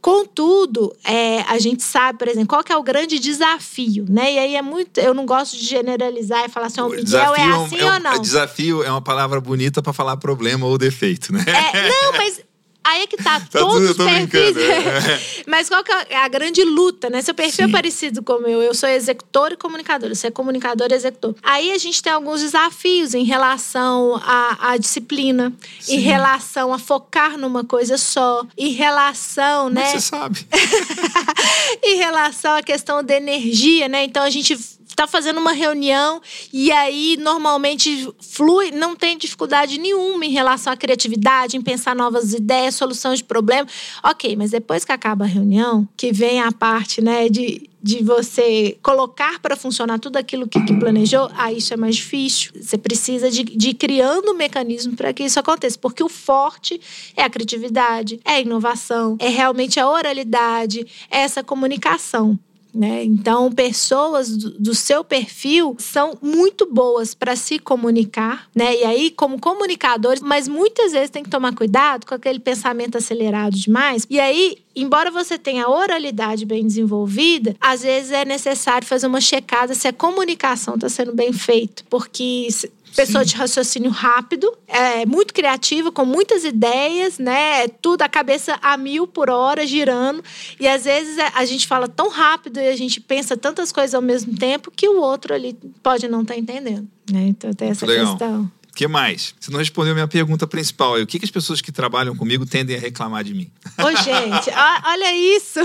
[0.00, 4.32] Contudo, é, a gente sabe, por exemplo, qual que é o grande desafio, né?
[4.32, 4.98] E aí é muito.
[4.98, 7.98] Eu não gosto de generalizar e falar assim, o Miguel é, é assim é ou
[7.98, 8.20] não.
[8.20, 11.44] Desafio é uma palavra bonita para falar problema ou defeito, né?
[11.48, 12.40] É, não, mas
[12.88, 14.56] Aí é que tá, tá todos os perfis.
[14.68, 15.44] É.
[15.46, 17.20] Mas qual que é a grande luta, né?
[17.20, 17.72] Seu perfil é Sim.
[17.72, 18.62] é parecido com o meu.
[18.62, 20.08] Eu sou executor e comunicador.
[20.08, 21.34] Você é comunicador e executor.
[21.42, 25.96] Aí a gente tem alguns desafios em relação à, à disciplina, Sim.
[25.96, 29.90] em relação a focar numa coisa só, em relação, Como né?
[29.90, 30.46] Você sabe.
[31.82, 34.04] em relação à questão da energia, né?
[34.04, 34.56] Então a gente
[34.98, 36.20] está fazendo uma reunião
[36.52, 42.32] e aí normalmente flui, não tem dificuldade nenhuma em relação à criatividade, em pensar novas
[42.32, 43.72] ideias, soluções de problemas.
[44.02, 48.76] Ok, mas depois que acaba a reunião, que vem a parte né, de, de você
[48.82, 52.50] colocar para funcionar tudo aquilo que, que, planejou, aí isso é mais difícil.
[52.60, 56.80] Você precisa de, de ir criando um mecanismo para que isso aconteça, porque o forte
[57.16, 62.36] é a criatividade, é a inovação, é realmente a oralidade, é essa comunicação.
[62.78, 63.02] Né?
[63.02, 68.72] Então, pessoas do, seu perfil são muito boas para se comunicar, né?
[68.72, 73.56] E aí, como comunicadores, mas muitas vezes tem que tomar cuidado com aquele pensamento acelerado
[73.56, 74.06] demais.
[74.08, 79.74] E aí, embora você tenha oralidade bem desenvolvida, às vezes é necessário fazer uma checada
[79.74, 82.46] se a comunicação está sendo bem feita, porque
[82.94, 83.30] pessoa Sim.
[83.30, 87.68] de raciocínio rápido, é muito criativa, com muitas ideias, né?
[87.68, 90.22] Tudo a cabeça a mil por hora girando.
[90.58, 93.94] E às vezes é, a gente fala tão rápido e a gente pensa tantas coisas
[93.94, 96.88] ao mesmo tempo que o outro ali pode não estar tá entendendo.
[97.10, 97.28] Né?
[97.28, 98.06] Então tem essa Legal.
[98.06, 99.34] questão que mais?
[99.40, 101.00] Você não respondeu a minha pergunta principal.
[101.00, 103.50] O que, que as pessoas que trabalham comigo tendem a reclamar de mim?
[103.76, 104.50] Ô, gente,
[104.86, 105.58] olha isso!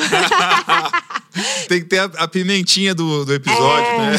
[1.70, 4.18] Tem que ter a, a pimentinha do, do episódio, é, né?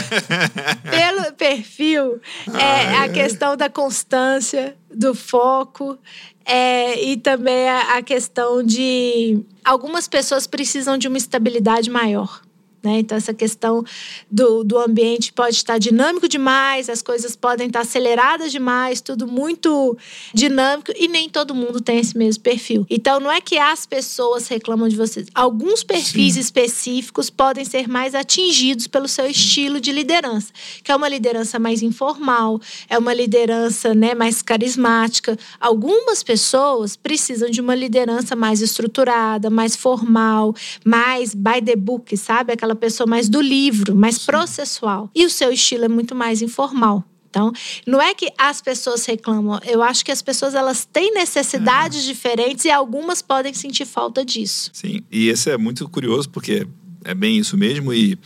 [0.89, 3.09] Pelo perfil, é ah, a é.
[3.09, 5.99] questão da constância, do foco,
[6.45, 12.44] é, e também a, a questão de algumas pessoas precisam de uma estabilidade maior.
[12.85, 12.99] Né?
[12.99, 13.83] Então, essa questão
[14.31, 19.97] do, do ambiente pode estar dinâmico demais, as coisas podem estar aceleradas demais, tudo muito
[20.35, 22.87] dinâmico e nem todo mundo tem esse mesmo perfil.
[22.91, 25.27] Então, não é que as pessoas reclamam de vocês.
[25.35, 26.41] Alguns perfis Sim.
[26.41, 31.83] específicos podem ser mais atingidos pelo seu estilo de liderança, que é uma liderança mais
[31.83, 35.39] informal, é uma liderança né, mais carismática.
[35.59, 40.55] Algumas pessoas precisam de uma liderança mais estruturada, mais formal,
[40.85, 42.53] mais by the book, sabe?
[42.53, 45.11] Aquela aquela pessoa mais do livro, mais processual.
[45.15, 47.05] E o seu estilo é muito mais informal.
[47.31, 47.53] Então,
[47.85, 49.59] não é que as pessoas reclamam.
[49.67, 52.07] Eu acho que as pessoas elas têm necessidades é.
[52.07, 54.71] diferentes e algumas podem sentir falta disso.
[54.73, 56.67] Sim, e esse é muito curioso porque
[57.05, 58.17] é bem isso mesmo e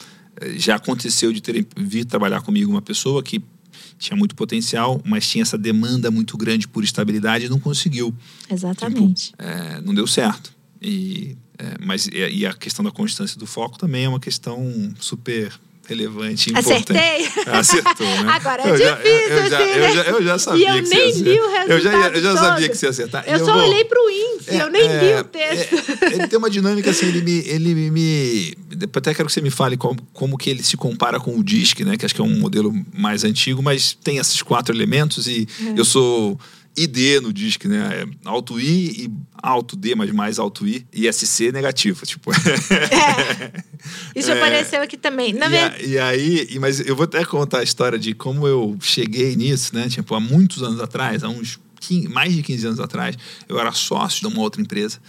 [0.40, 3.42] eh, já aconteceu de ter vir trabalhar comigo uma pessoa que
[3.98, 8.14] tinha muito potencial, mas tinha essa demanda muito grande por estabilidade e não conseguiu.
[8.50, 9.30] Exatamente.
[9.30, 10.52] Tipo, é, não deu certo.
[10.82, 15.52] E é, mas e, a questão da constância do foco também é uma questão super
[15.88, 16.92] relevante e importante.
[16.92, 17.44] Acertei?
[17.52, 18.30] Acertou, né?
[18.30, 20.78] Agora é eu difícil, já, eu, eu, já, assim, eu, já, eu já sabia e
[20.78, 23.24] eu que nem li o resultado eu já, eu já sabia que você ia acertar.
[23.26, 23.62] Eu, só vou...
[23.62, 26.04] olhei para o índice, é, eu nem é, li o texto.
[26.04, 27.38] É, ele tem uma dinâmica assim, ele me...
[27.48, 28.54] Ele me
[28.94, 31.80] até quero que você me fale como, como que ele se compara com o DISC,
[31.80, 31.96] né?
[31.96, 35.80] Que acho que é um modelo mais antigo, mas tem esses quatro elementos e é.
[35.80, 36.38] eu sou
[36.78, 38.02] e D no disco, né?
[38.02, 39.10] É alto I e
[39.42, 40.86] alto D, mas mais alto I.
[40.92, 42.30] E SC negativo, tipo.
[42.32, 43.64] É.
[44.14, 44.34] Isso é.
[44.34, 45.32] apareceu aqui também.
[45.32, 48.76] Na e, a, e aí, mas eu vou até contar a história de como eu
[48.80, 49.88] cheguei nisso, né?
[49.88, 53.16] Tipo, há muitos anos atrás, há uns 15, mais de 15 anos atrás,
[53.48, 55.00] eu era sócio de uma outra empresa.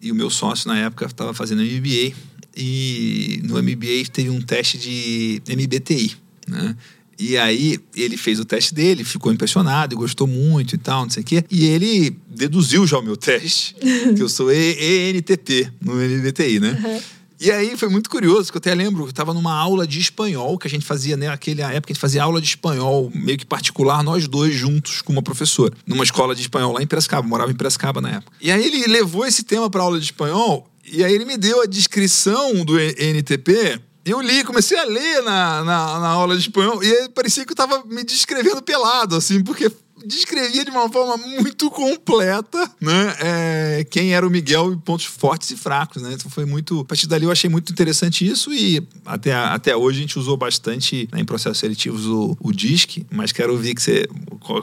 [0.00, 2.14] E o meu sócio, na época, estava fazendo MBA.
[2.56, 6.16] E no MBA teve um teste de MBTI,
[6.48, 6.76] né?
[7.22, 11.10] E aí ele fez o teste dele, ficou impressionado e gostou muito e tal, não
[11.10, 11.44] sei o quê.
[11.48, 13.76] E ele deduziu já o meu teste,
[14.16, 16.82] que eu sou ENTP no MBTI, né?
[16.84, 17.00] Uhum.
[17.40, 20.58] E aí foi muito curioso, que eu até lembro, eu estava numa aula de espanhol
[20.58, 21.28] que a gente fazia, né?
[21.28, 25.12] Naquela época a gente fazia aula de espanhol, meio que particular, nós dois juntos com
[25.12, 28.36] uma professora, numa escola de espanhol lá em Piracicaba, morava em Piracicaba na época.
[28.40, 31.62] E aí ele levou esse tema para aula de espanhol, e aí ele me deu
[31.62, 36.82] a descrição do ENTP eu li, comecei a ler na, na, na aula de espanhol
[36.82, 39.70] e parecia que eu estava me descrevendo pelado, assim, porque
[40.04, 43.16] descrevia de uma forma muito completa, né?
[43.20, 46.12] É, quem era o Miguel e pontos fortes e fracos, né?
[46.12, 46.80] Então foi muito.
[46.80, 50.36] A partir dali eu achei muito interessante isso e até, até hoje a gente usou
[50.36, 54.06] bastante né, em processos seletivos o, o DISC, mas quero ouvir que você,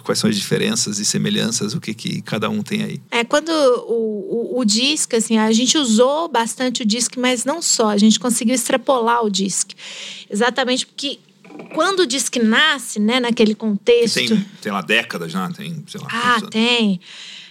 [0.04, 3.02] quais são as diferenças e semelhanças, o que, que cada um tem aí.
[3.12, 7.62] É, quando o, o, o DISC, assim, a gente usou bastante o DISC, mas não
[7.62, 9.74] só, a gente conseguiu extrapolar o DISC.
[10.30, 11.20] Exatamente porque
[11.74, 14.16] quando o disco nasce, né, naquele contexto.
[14.16, 15.49] Tem, sei lá, décadas, né?
[15.55, 16.07] Tem, sei lá.
[16.12, 16.99] Ah, tem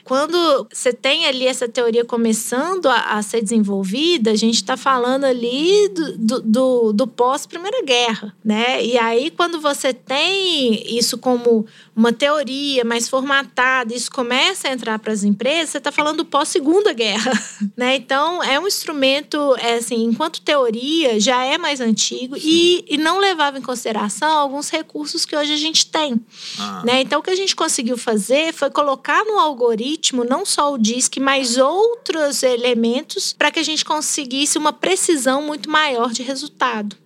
[0.08, 5.24] quando você tem ali essa teoria começando a, a ser desenvolvida, a gente está falando
[5.24, 5.86] ali
[6.16, 8.82] do, do, do pós-Primeira Guerra, né?
[8.82, 14.98] E aí, quando você tem isso como uma teoria mais formatada, isso começa a entrar
[14.98, 17.30] para as empresas, você está falando do pós-Segunda Guerra,
[17.76, 17.96] né?
[17.96, 23.18] Então, é um instrumento, é assim, enquanto teoria, já é mais antigo e, e não
[23.18, 26.18] levava em consideração alguns recursos que hoje a gente tem,
[26.58, 26.82] ah.
[26.82, 27.02] né?
[27.02, 30.78] Então, o que a gente conseguiu fazer foi colocar no algoritmo ritmo, não só o
[30.78, 36.96] disque, mas outros elementos para que a gente conseguisse uma precisão muito maior de resultado.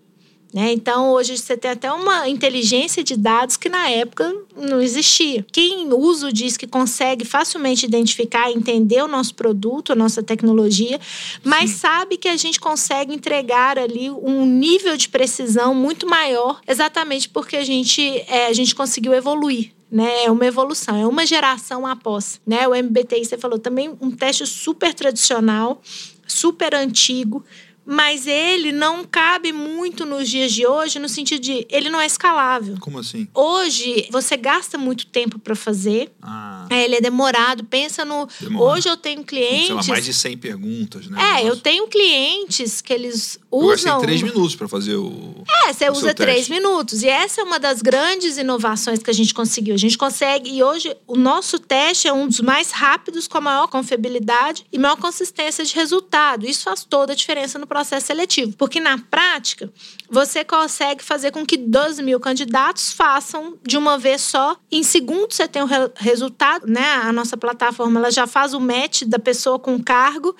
[0.53, 0.71] Né?
[0.71, 5.47] Então, hoje você tem até uma inteligência de dados que na época não existia.
[5.51, 11.01] Quem usa o disque consegue facilmente identificar e entender o nosso produto, a nossa tecnologia,
[11.43, 11.77] mas Sim.
[11.77, 17.57] sabe que a gente consegue entregar ali um nível de precisão muito maior, exatamente porque
[17.57, 20.25] a gente, é, a gente conseguiu evoluir né?
[20.25, 22.67] É uma evolução, é uma geração após, né?
[22.67, 25.83] O MBTI, você falou, também um teste super tradicional,
[26.27, 27.45] super antigo,
[27.85, 32.07] mas ele não cabe muito nos dias de hoje no sentido de ele não é
[32.07, 32.77] escalável.
[32.81, 33.27] Como assim?
[33.35, 36.13] Hoje você gasta muito tempo para fazer.
[36.23, 36.67] Ah.
[36.71, 37.65] É, ele é demorado.
[37.65, 38.73] Pensa no Demora.
[38.73, 39.67] hoje eu tenho clientes.
[39.67, 41.41] Sei lá, mais de 100 perguntas, né?
[41.41, 43.97] É, eu tenho clientes que eles usam.
[43.97, 45.45] Eu três minutos para fazer o.
[45.67, 47.03] É, você usa três minutos.
[47.03, 49.75] E essa é uma das grandes inovações que a gente conseguiu.
[49.75, 53.41] A gente consegue e hoje o nosso teste é um dos mais rápidos com a
[53.41, 56.47] maior confiabilidade e maior consistência de resultado.
[56.47, 58.55] Isso faz toda a diferença no processo seletivo.
[58.57, 59.73] Porque na prática,
[60.11, 64.57] você consegue fazer com que 12 mil candidatos façam de uma vez só.
[64.71, 66.85] Em segundos você tem o re resultado, né?
[67.03, 70.37] A nossa plataforma ela já faz o match da pessoa com o cargo.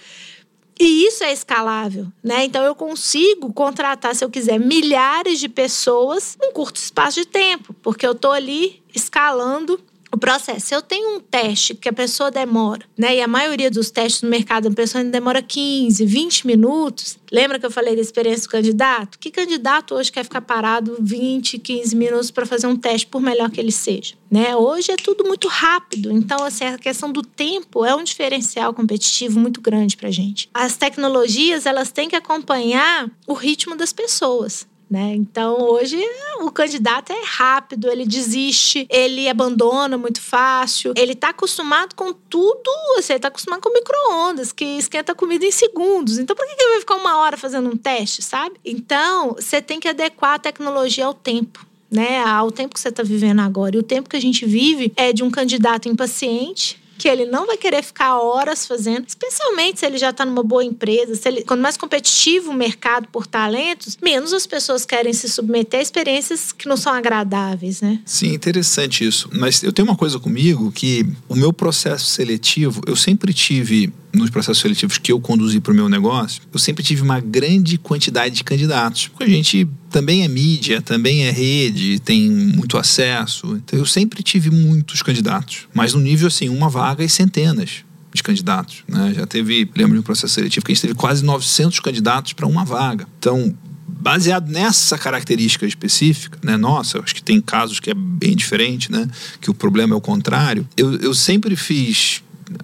[0.79, 2.45] E isso é escalável, né?
[2.45, 7.75] Então eu consigo contratar, se eu quiser, milhares de pessoas em curto espaço de tempo,
[7.83, 9.81] porque eu estou ali escalando
[10.13, 10.67] o processo.
[10.67, 13.17] Se eu tenho um teste que a pessoa demora, né?
[13.17, 17.19] E a maioria dos testes no mercado, a pessoa demora 15, 20 minutos.
[17.33, 19.19] Lembra que eu falei da experiência do candidato?
[19.19, 23.51] Que candidato hoje quer ficar parado 20, 15 minutos para fazer um teste, por melhor
[23.51, 24.15] que ele seja?
[24.31, 24.55] Né?
[24.55, 26.13] Hoje é tudo muito rápido.
[26.13, 30.51] Então, assim, a questão do tempo é um diferencial competitivo muito grande para gente.
[30.53, 34.67] As tecnologias, elas têm que acompanhar o ritmo das pessoas.
[34.93, 35.15] Né?
[35.15, 35.99] Então, hoje,
[36.43, 42.71] o candidato é rápido, ele desiste, ele abandona muito fácil, ele está acostumado com tudo,
[42.95, 46.19] você está acostumado com micro-ondas, que esquenta a comida em segundos.
[46.19, 48.57] Então, por que ele vai ficar uma hora fazendo um teste, sabe?
[48.63, 51.67] Então, você tem que adequar a tecnologia ao tempo.
[51.91, 53.77] Né, ao tempo que você está vivendo agora.
[53.77, 57.49] E o tempo que a gente vive é de um candidato impaciente, que ele não
[57.49, 61.17] vai querer ficar horas fazendo, especialmente se ele já está numa boa empresa.
[61.17, 65.81] Se ele, quanto mais competitivo o mercado por talentos, menos as pessoas querem se submeter
[65.81, 68.01] a experiências que não são agradáveis, né?
[68.07, 69.29] Sim, interessante isso.
[69.33, 74.31] Mas eu tenho uma coisa comigo que o meu processo seletivo, eu sempre tive nos
[74.31, 78.35] processos seletivos que eu conduzi para o meu negócio, eu sempre tive uma grande quantidade
[78.35, 79.09] de candidatos.
[79.09, 83.57] Porque a gente também é mídia, também é rede, tem muito acesso.
[83.57, 85.69] Então eu sempre tive muitos candidatos.
[85.73, 88.85] Mas no nível assim, uma vaga e centenas de candidatos.
[88.87, 89.15] Né?
[89.15, 92.47] Já teve, lembro de um processo seletivo que a gente teve quase 900 candidatos para
[92.47, 93.07] uma vaga.
[93.19, 93.55] Então,
[93.87, 96.57] baseado nessa característica específica, né?
[96.57, 99.09] Nossa, acho que tem casos que é bem diferente, né?
[99.41, 100.69] Que o problema é o contrário.
[100.77, 102.23] Eu, eu sempre fiz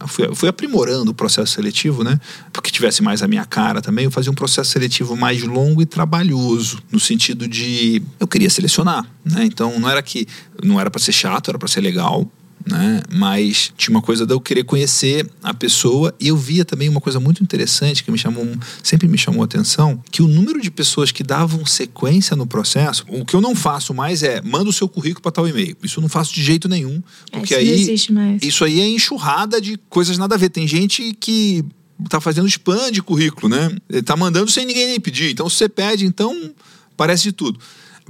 [0.09, 2.19] fui, fui aprimorando o processo seletivo, né?
[2.53, 5.87] Porque tivesse mais a minha cara também, eu fazia um processo seletivo mais longo e
[5.87, 9.45] trabalhoso, no sentido de eu queria selecionar, né?
[9.45, 10.27] Então não era que
[10.63, 12.31] não era para ser chato, era para ser legal,
[12.69, 13.03] né?
[13.11, 17.01] Mas tinha uma coisa de eu querer conhecer a pessoa e eu via também uma
[17.01, 18.47] coisa muito interessante que me chamou,
[18.83, 23.05] sempre me chamou a atenção, que o número de pessoas que davam sequência no processo,
[23.09, 25.77] o que eu não faço mais é manda o seu currículo para tal e-mail.
[25.83, 27.03] Isso eu não faço de jeito nenhum,
[27.33, 30.51] é, porque é, isso aí isso aí é enxurrada de coisas nada a ver.
[30.51, 31.65] Tem gente que
[32.09, 33.75] tá fazendo spam de currículo, né?
[33.89, 35.31] Ele tá mandando sem ninguém nem pedir.
[35.31, 36.53] Então se você pede, então
[36.97, 37.59] parece de tudo.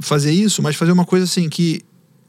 [0.00, 1.82] Fazer isso, mas fazer uma coisa assim que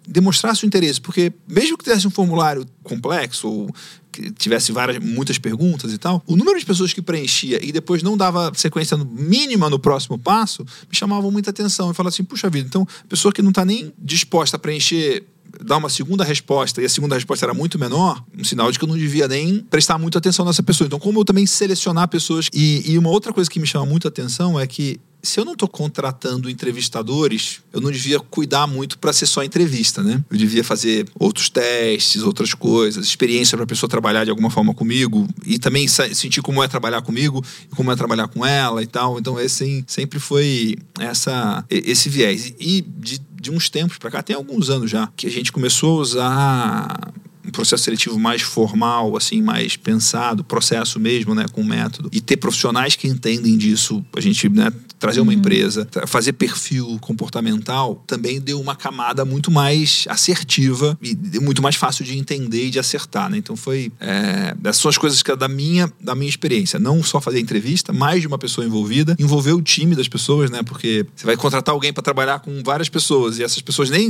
[0.09, 3.75] demonstrasse o interesse, porque mesmo que tivesse um formulário complexo ou
[4.11, 8.01] que tivesse várias, muitas perguntas e tal, o número de pessoas que preenchia e depois
[8.01, 11.89] não dava sequência mínima no próximo passo me chamavam muita atenção.
[11.89, 15.23] Eu falava assim, puxa vida, então, pessoa que não está nem disposta a preencher
[15.63, 18.85] dar uma segunda resposta e a segunda resposta era muito menor, um sinal de que
[18.85, 20.87] eu não devia nem prestar muita atenção nessa pessoa.
[20.87, 22.47] Então, como eu também selecionar pessoas.
[22.53, 25.53] E, e uma outra coisa que me chama muita atenção é que se eu não
[25.53, 30.23] estou contratando entrevistadores, eu não devia cuidar muito para ser só entrevista, né?
[30.29, 34.73] Eu devia fazer outros testes, outras coisas, experiência para a pessoa trabalhar de alguma forma
[34.73, 38.87] comigo e também sentir como é trabalhar comigo e como é trabalhar com ela e
[38.87, 39.19] tal.
[39.19, 42.53] Então, esse sempre foi essa, esse viés.
[42.59, 45.99] E de de uns tempos para cá, tem alguns anos já, que a gente começou
[45.99, 47.13] a usar
[47.45, 52.37] um processo seletivo mais formal, assim, mais pensado, processo mesmo, né, com método, e ter
[52.37, 55.39] profissionais que entendem disso, a gente, né, trazer uma uhum.
[55.39, 62.03] empresa, fazer perfil comportamental, também deu uma camada muito mais assertiva e muito mais fácil
[62.03, 63.37] de entender e de acertar, né?
[63.37, 67.21] Então foi é, essas são as coisas que da minha da minha experiência, não só
[67.21, 70.61] fazer entrevista, mais de uma pessoa envolvida, envolver o time das pessoas, né?
[70.63, 74.09] Porque você vai contratar alguém para trabalhar com várias pessoas e essas pessoas nem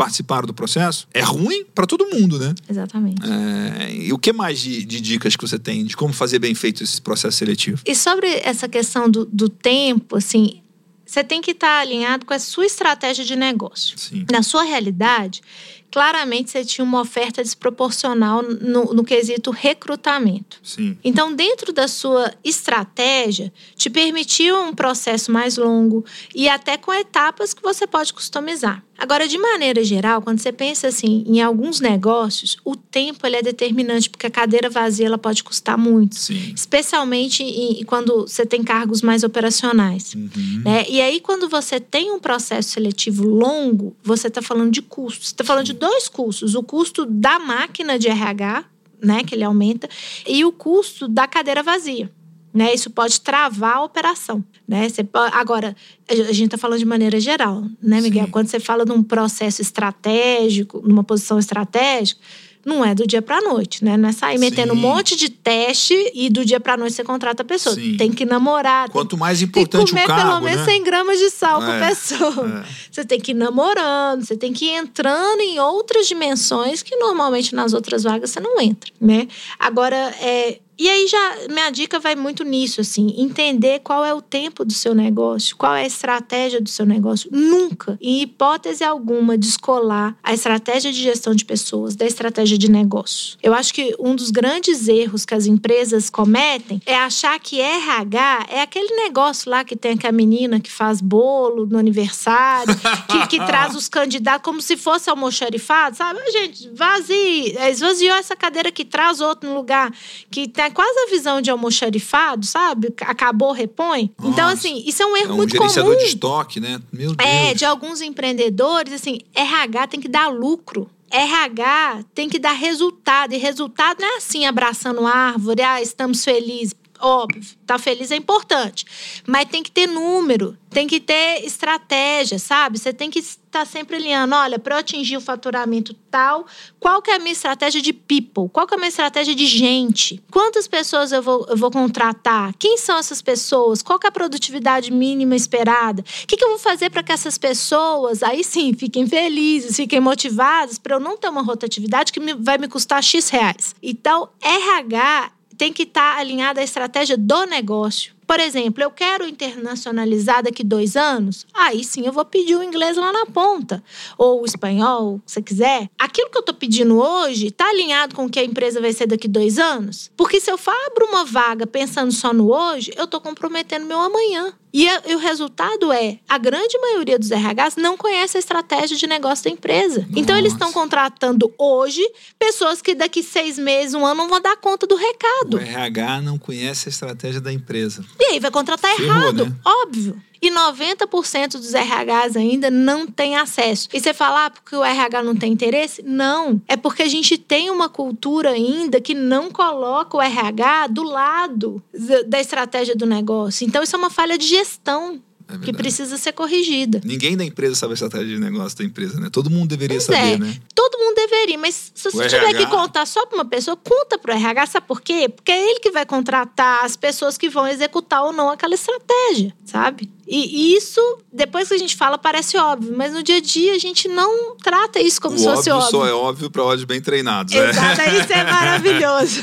[0.00, 2.54] participaram do processo, é ruim para todo mundo, né?
[2.66, 3.20] Exatamente.
[3.22, 6.54] É, e o que mais de, de, dicas que você tem de como fazer bem
[6.54, 7.82] feito esse processo seletivo?
[7.84, 10.62] E sobre essa questão do, do tempo, assim,
[11.04, 13.98] você tem que estar tá alinhado com a sua estratégia de negócio.
[13.98, 14.24] Sim.
[14.32, 15.42] Na sua realidade,
[15.90, 20.60] claramente você tinha uma oferta desproporcional no, no quesito recrutamento.
[20.62, 20.96] Sim.
[21.04, 27.52] Então, dentro da sua estratégia, te permitiu um processo mais longo e até com etapas
[27.52, 28.82] que você pode customizar.
[29.00, 33.42] Agora, de maneira geral, quando você pensa assim em alguns negócios, o tempo ele é
[33.42, 36.16] determinante, porque a cadeira vazia ela pode custar muito.
[36.16, 36.52] Sim.
[36.54, 40.14] Especialmente em, quando você tem cargos mais operacionais.
[40.14, 40.62] Uhum.
[40.66, 40.84] Né?
[40.86, 45.28] E aí, quando você tem um processo seletivo longo, você está falando de custos.
[45.28, 48.66] Você está falando de dois custos: o custo da máquina de RH,
[49.02, 49.88] né, que ele aumenta,
[50.26, 52.12] e o custo da cadeira vazia.
[52.52, 54.44] Né, isso pode travar a operação.
[54.66, 54.88] Né?
[54.88, 55.76] Você pode, agora,
[56.08, 58.24] a gente está falando de maneira geral, né, Miguel?
[58.24, 58.30] Sim.
[58.30, 62.20] Quando você fala de um processo estratégico, numa posição estratégica,
[62.64, 63.96] não é do dia para noite, né?
[63.96, 64.44] Não é sair Sim.
[64.44, 67.74] metendo um monte de teste e do dia para noite você contrata a pessoa.
[67.74, 67.96] Sim.
[67.96, 68.88] Tem que namorar.
[68.90, 70.72] Quanto mais importante tem que comer o cargo, pelo menos né?
[70.72, 72.64] 100 gramas de sal é, por pessoa.
[72.66, 72.70] É.
[72.90, 77.54] Você tem que ir namorando, você tem que ir entrando em outras dimensões que normalmente
[77.54, 79.26] nas outras vagas você não entra, né?
[79.58, 84.22] Agora, é, e aí já minha dica vai muito nisso, assim, entender qual é o
[84.22, 87.28] tempo do seu negócio, qual é a estratégia do seu negócio.
[87.30, 93.36] Nunca, em hipótese alguma, descolar a estratégia de gestão de pessoas da estratégia de negócio.
[93.42, 98.46] Eu acho que um dos grandes erros que as empresas cometem é achar que RH
[98.48, 102.74] é aquele negócio lá que tem aquela menina que faz bolo no aniversário,
[103.06, 106.20] que, que traz os candidatos como se fosse almoxarifado, sabe?
[106.32, 109.92] Gente, vazia, esvaziou essa cadeira que traz outro no lugar,
[110.30, 112.94] que tem quase a visão de almoxarifado, sabe?
[113.02, 114.10] Acabou, repõe.
[114.18, 114.32] Então, Nossa.
[114.32, 115.96] Então, assim, isso é um erro é um muito comum.
[115.96, 116.80] de estoque, né?
[116.92, 117.28] Meu Deus.
[117.28, 120.88] É, de alguns empreendedores, assim, RH tem que dar lucro.
[121.10, 123.34] RH tem que dar resultado.
[123.34, 126.74] E resultado não é assim, abraçando árvore, ah, estamos felizes.
[127.00, 128.84] Óbvio, tá feliz é importante.
[129.26, 132.78] Mas tem que ter número, tem que ter estratégia, sabe?
[132.78, 134.34] Você tem que estar sempre alinhando.
[134.34, 136.46] Olha, para eu atingir o faturamento tal,
[136.78, 138.48] qual que é a minha estratégia de people?
[138.52, 140.22] Qual que é a minha estratégia de gente?
[140.30, 142.54] Quantas pessoas eu vou, eu vou contratar?
[142.58, 143.82] Quem são essas pessoas?
[143.82, 146.02] Qual que é a produtividade mínima esperada?
[146.02, 150.00] O que, que eu vou fazer para que essas pessoas, aí sim, fiquem felizes, fiquem
[150.00, 153.74] motivadas, para eu não ter uma rotatividade que me, vai me custar X reais?
[153.82, 158.14] Então, RH tem que estar tá alinhada à estratégia do negócio.
[158.26, 162.96] Por exemplo, eu quero internacionalizar daqui dois anos, aí sim eu vou pedir o inglês
[162.96, 163.84] lá na ponta.
[164.16, 165.90] Ou o espanhol, se quiser.
[165.98, 169.06] Aquilo que eu estou pedindo hoje está alinhado com o que a empresa vai ser
[169.06, 170.10] daqui dois anos?
[170.16, 174.54] Porque se eu abro uma vaga pensando só no hoje, eu estou comprometendo meu amanhã.
[174.72, 178.96] E, a, e, o resultado é, a grande maioria dos RHs não conhece a estratégia
[178.96, 180.00] de negócio da empresa.
[180.00, 180.12] Nossa.
[180.16, 182.02] Então, eles estão contratando hoje
[182.38, 185.56] pessoas que daqui seis meses, um ano, não vão dar conta do recado.
[185.56, 188.04] O RH não conhece a estratégia da empresa.
[188.18, 189.56] E aí vai contratar Ferrou, errado, né?
[189.64, 190.22] óbvio.
[190.42, 193.88] E 90% dos RHs ainda não tem acesso.
[193.92, 196.02] E você fala, ah, porque o RH não tem interesse?
[196.02, 196.60] Não.
[196.66, 201.82] É porque a gente tem uma cultura ainda que não coloca o RH do lado
[202.26, 203.66] da estratégia do negócio.
[203.66, 205.20] Então, isso é uma falha de gestão.
[205.54, 207.00] É que precisa ser corrigida.
[207.04, 209.28] Ninguém da empresa sabe a estratégia de negócio da empresa, né?
[209.30, 210.38] Todo mundo deveria pois saber, é.
[210.38, 210.56] né?
[210.74, 214.34] Todo mundo deveria, mas se você tiver que contar só para uma pessoa, conta para
[214.34, 215.28] o RH, sabe por quê?
[215.28, 219.54] Porque é ele que vai contratar as pessoas que vão executar ou não aquela estratégia,
[219.64, 220.10] sabe?
[220.32, 221.00] E isso,
[221.32, 224.56] depois que a gente fala, parece óbvio, mas no dia a dia a gente não
[224.56, 225.90] trata isso como o se fosse óbvio.
[225.90, 227.52] só é óbvio para olhos bem treinados.
[227.52, 228.20] Exato, é.
[228.20, 229.40] isso é maravilhoso.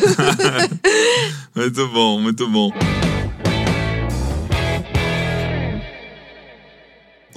[1.53, 2.71] muito bom, muito bom.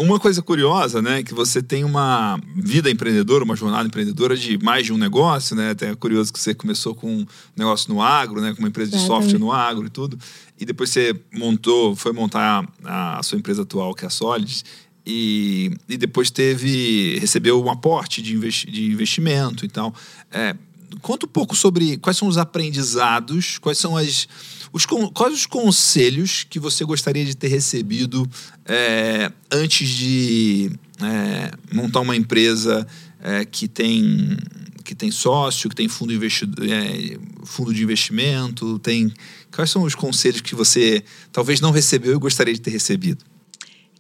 [0.01, 4.87] Uma coisa curiosa, né, que você tem uma vida empreendedora, uma jornada empreendedora de mais
[4.87, 5.73] de um negócio, né?
[5.73, 8.93] Até é curioso que você começou com um negócio no agro, né, com uma empresa
[8.93, 10.19] de software no agro e tudo,
[10.59, 14.65] e depois você montou, foi montar a, a sua empresa atual, que é a Solid,
[15.05, 19.95] e, e depois teve recebeu um aporte de, investi de investimento e tal.
[20.31, 20.57] É,
[21.03, 24.27] conta um pouco sobre quais são os aprendizados, quais são as
[24.73, 28.29] os, quais os conselhos que você gostaria de ter recebido
[28.65, 30.71] é, antes de,
[31.03, 32.87] é, montar uma empresa
[33.23, 34.37] é, que tem
[34.83, 39.13] que tem sócio, que tem fundo, é, fundo de investimento, tem
[39.55, 43.25] quais são os conselhos que você talvez não recebeu e gostaria de ter recebido?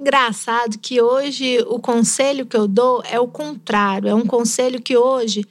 [0.01, 4.97] Engraçado que hoje o conselho que eu dou é o contrário, é um conselho que
[4.97, 5.45] hoje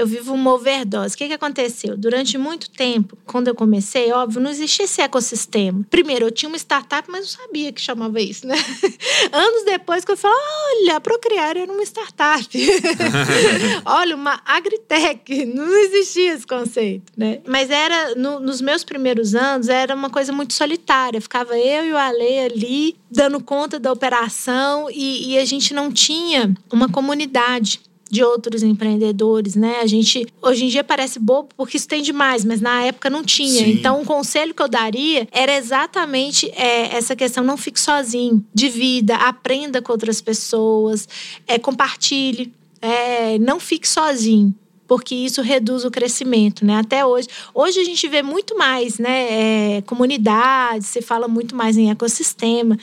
[0.00, 1.14] eu vivo uma overdose.
[1.14, 1.96] O que, que aconteceu?
[1.96, 5.84] Durante muito tempo, quando eu comecei, óbvio, não existia esse ecossistema.
[5.90, 8.54] Primeiro, eu tinha uma startup, mas não sabia que chamava isso, né?
[9.30, 10.36] Anos depois que eu falei,
[10.80, 12.48] olha, Procriar era uma startup.
[13.84, 15.44] olha, uma agritech.
[15.44, 17.40] Não existia esse conceito, né?
[17.46, 21.20] Mas era, no, nos meus primeiros anos, era uma coisa muito solitária.
[21.20, 25.92] Ficava eu e o Ale ali, dando conta da operação e, e a gente não
[25.92, 27.80] tinha uma comunidade
[28.10, 29.80] de outros empreendedores, né?
[29.80, 33.22] A gente hoje em dia parece bobo porque isso tem demais, mas na época não
[33.22, 33.64] tinha.
[33.64, 33.70] Sim.
[33.70, 39.14] Então, um conselho que eu daria era exatamente é, essa questão: não fique sozinho, divida,
[39.16, 41.08] aprenda com outras pessoas,
[41.46, 42.52] é, compartilhe,
[42.82, 44.54] é, não fique sozinho
[44.90, 46.78] porque isso reduz o crescimento, né?
[46.78, 47.28] Até hoje.
[47.54, 49.76] Hoje a gente vê muito mais, né?
[49.76, 52.76] É, comunidades, se fala muito mais em ecossistema.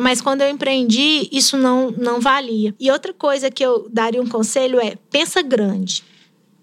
[0.00, 2.74] Mas quando eu empreendi, isso não, não valia.
[2.78, 6.02] E outra coisa que eu daria um conselho é: pensa grande.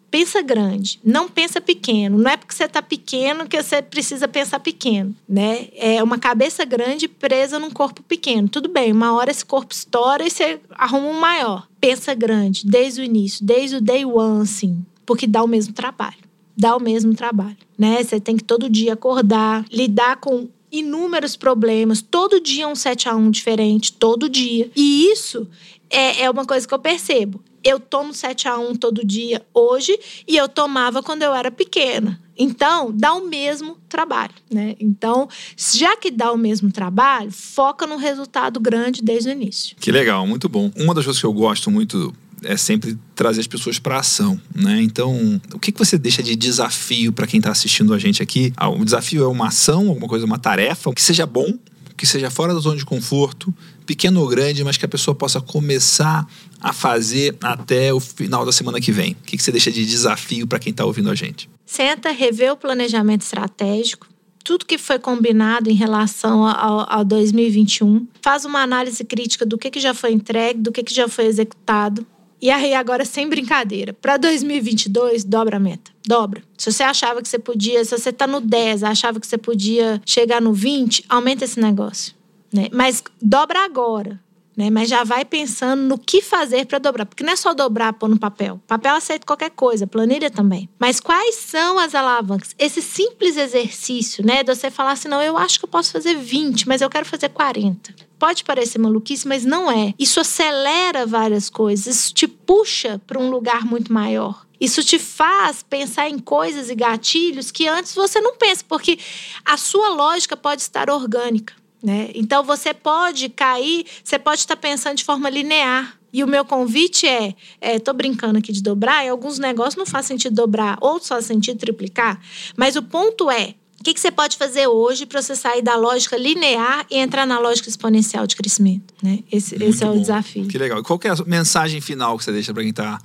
[0.10, 2.18] Pensa grande, não pensa pequeno.
[2.18, 5.68] Não é porque você está pequeno que você precisa pensar pequeno, né?
[5.76, 8.48] É uma cabeça grande presa num corpo pequeno.
[8.48, 11.68] Tudo bem, uma hora esse corpo estoura e você arruma um maior.
[11.82, 16.28] Pensa grande, desde o início, desde o day one, assim, porque dá o mesmo trabalho
[16.58, 18.04] dá o mesmo trabalho, né?
[18.04, 23.16] Você tem que todo dia acordar, lidar com inúmeros problemas, todo dia um 7 a
[23.16, 24.70] 1 diferente, todo dia.
[24.76, 25.48] E isso
[25.90, 27.42] é, é uma coisa que eu percebo.
[27.64, 29.98] Eu tomo 7 a 1 todo dia hoje
[30.28, 32.22] e eu tomava quando eu era pequena.
[32.38, 34.76] Então, dá o mesmo trabalho, né?
[34.80, 39.76] Então, já que dá o mesmo trabalho, foca no resultado grande desde o início.
[39.80, 40.72] Que legal, muito bom.
[40.78, 42.14] Uma das coisas que eu gosto muito
[42.44, 44.82] é sempre trazer as pessoas para ação, né?
[44.82, 48.54] Então, o que, que você deixa de desafio para quem está assistindo a gente aqui?
[48.56, 51.58] Ah, o desafio é uma ação, alguma coisa, uma tarefa que seja bom,
[51.96, 53.54] que seja fora da zona de conforto,
[53.86, 56.28] pequeno ou grande, mas que a pessoa possa começar
[56.62, 59.14] a fazer até o final da semana que vem.
[59.14, 61.50] O que, que você deixa de desafio para quem está ouvindo a gente?
[61.66, 64.08] Senta, revê o planejamento estratégico,
[64.44, 69.70] tudo que foi combinado em relação ao, ao 2021, faz uma análise crítica do que,
[69.70, 72.06] que já foi entregue, do que, que já foi executado,
[72.42, 75.92] e aí, agora, sem brincadeira, para 2022, dobra a meta.
[76.06, 76.44] Dobra.
[76.58, 80.02] Se você achava que você podia, se você tá no 10, achava que você podia
[80.06, 82.14] chegar no 20, aumenta esse negócio.
[82.54, 82.70] Né?
[82.72, 84.20] Mas dobra agora.
[84.56, 84.72] Né?
[84.72, 87.06] Mas já vai pensando no que fazer para dobrar.
[87.06, 88.60] Porque não é só dobrar pôr no papel.
[88.66, 90.68] Papel aceita qualquer coisa, planilha também.
[90.80, 92.56] Mas quais são as alavancas?
[92.58, 94.44] Esse simples exercício, né?
[94.44, 97.06] De você falar assim, não, eu acho que eu posso fazer 20, mas eu quero
[97.06, 98.07] fazer 40.
[98.20, 99.94] Pode parecer maluquice, mas não é.
[99.98, 104.46] Isso acelera várias coisas, isso te puxa para um lugar muito maior.
[104.60, 108.98] Isso te faz pensar em coisas e gatilhos que antes você não pensa, porque
[109.46, 111.54] a sua lógica pode estar orgânica.
[111.84, 112.10] Né?
[112.16, 115.96] Então você pode cair, você pode estar pensando de forma linear.
[116.12, 119.86] E o meu convite é, é, tô brincando aqui de dobrar, e alguns negócios não
[119.86, 122.20] faz sentido dobrar, outros faz sentido triplicar,
[122.56, 123.56] mas o ponto é,
[123.88, 127.40] que, que você pode fazer hoje para você sair da lógica linear e entrar na
[127.40, 128.94] lógica exponencial de crescimento?
[129.02, 129.20] Né?
[129.32, 130.46] Esse, esse é o desafio.
[130.46, 130.80] Que legal.
[130.80, 133.00] E qual é a mensagem final que você deixa para quem está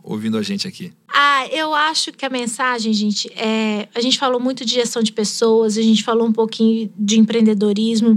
[0.00, 0.92] ouvindo a gente aqui?
[1.12, 3.88] Ah, eu acho que a mensagem, gente, é.
[3.92, 8.16] A gente falou muito de gestão de pessoas, a gente falou um pouquinho de empreendedorismo.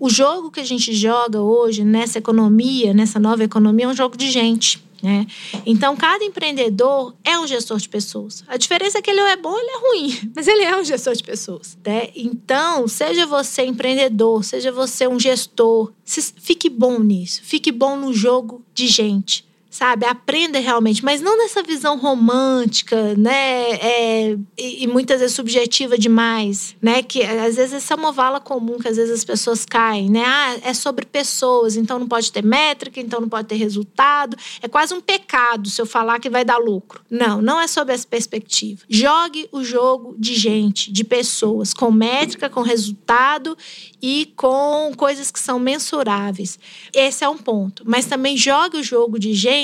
[0.00, 4.16] O jogo que a gente joga hoje nessa economia, nessa nova economia, é um jogo
[4.16, 4.82] de gente.
[5.02, 5.26] Né?
[5.64, 8.44] Então, cada empreendedor é um gestor de pessoas.
[8.46, 11.14] A diferença é que ele é bom ele é ruim, mas ele é um gestor
[11.14, 11.78] de pessoas.
[11.84, 12.10] Né?
[12.14, 18.64] Então, seja você empreendedor, seja você um gestor, fique bom nisso, fique bom no jogo
[18.74, 20.04] de gente sabe?
[20.04, 23.70] Aprenda realmente, mas não nessa visão romântica, né?
[23.74, 27.02] É, e, e, muitas vezes subjetiva demais, né?
[27.02, 30.24] Que às vezes essa é uma vala comum que às vezes as pessoas caem, né?
[30.26, 34.36] Ah, é sobre pessoas, então não pode ter métrica, então não pode ter resultado.
[34.60, 37.02] É quase um pecado se eu falar que vai dar lucro.
[37.08, 38.82] Não, não é sobre essa perspectiva.
[38.88, 43.56] Jogue o jogo de gente, de pessoas, com métrica, com resultado
[44.02, 46.58] e com coisas que são mensuráveis.
[46.92, 47.84] Esse é um ponto.
[47.86, 49.59] Mas também jogue o jogo de gente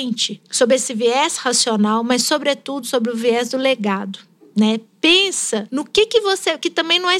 [0.49, 4.19] sobre esse viés racional, mas sobretudo sobre o viés do legado.
[4.55, 4.79] Né?
[4.99, 7.17] Pensa no que que você, que também não é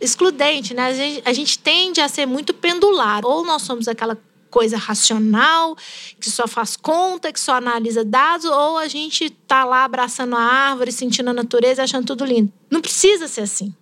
[0.00, 0.86] excludente, né?
[0.86, 3.26] A gente, a gente tende a ser muito pendular.
[3.26, 4.16] Ou nós somos aquela
[4.50, 5.76] coisa racional,
[6.18, 10.40] que só faz conta, que só analisa dados, ou a gente tá lá abraçando a
[10.40, 12.50] árvore, sentindo a natureza, achando tudo lindo.
[12.70, 13.74] Não precisa ser assim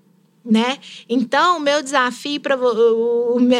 [0.44, 0.78] né?
[1.08, 2.56] Então, meu desafio para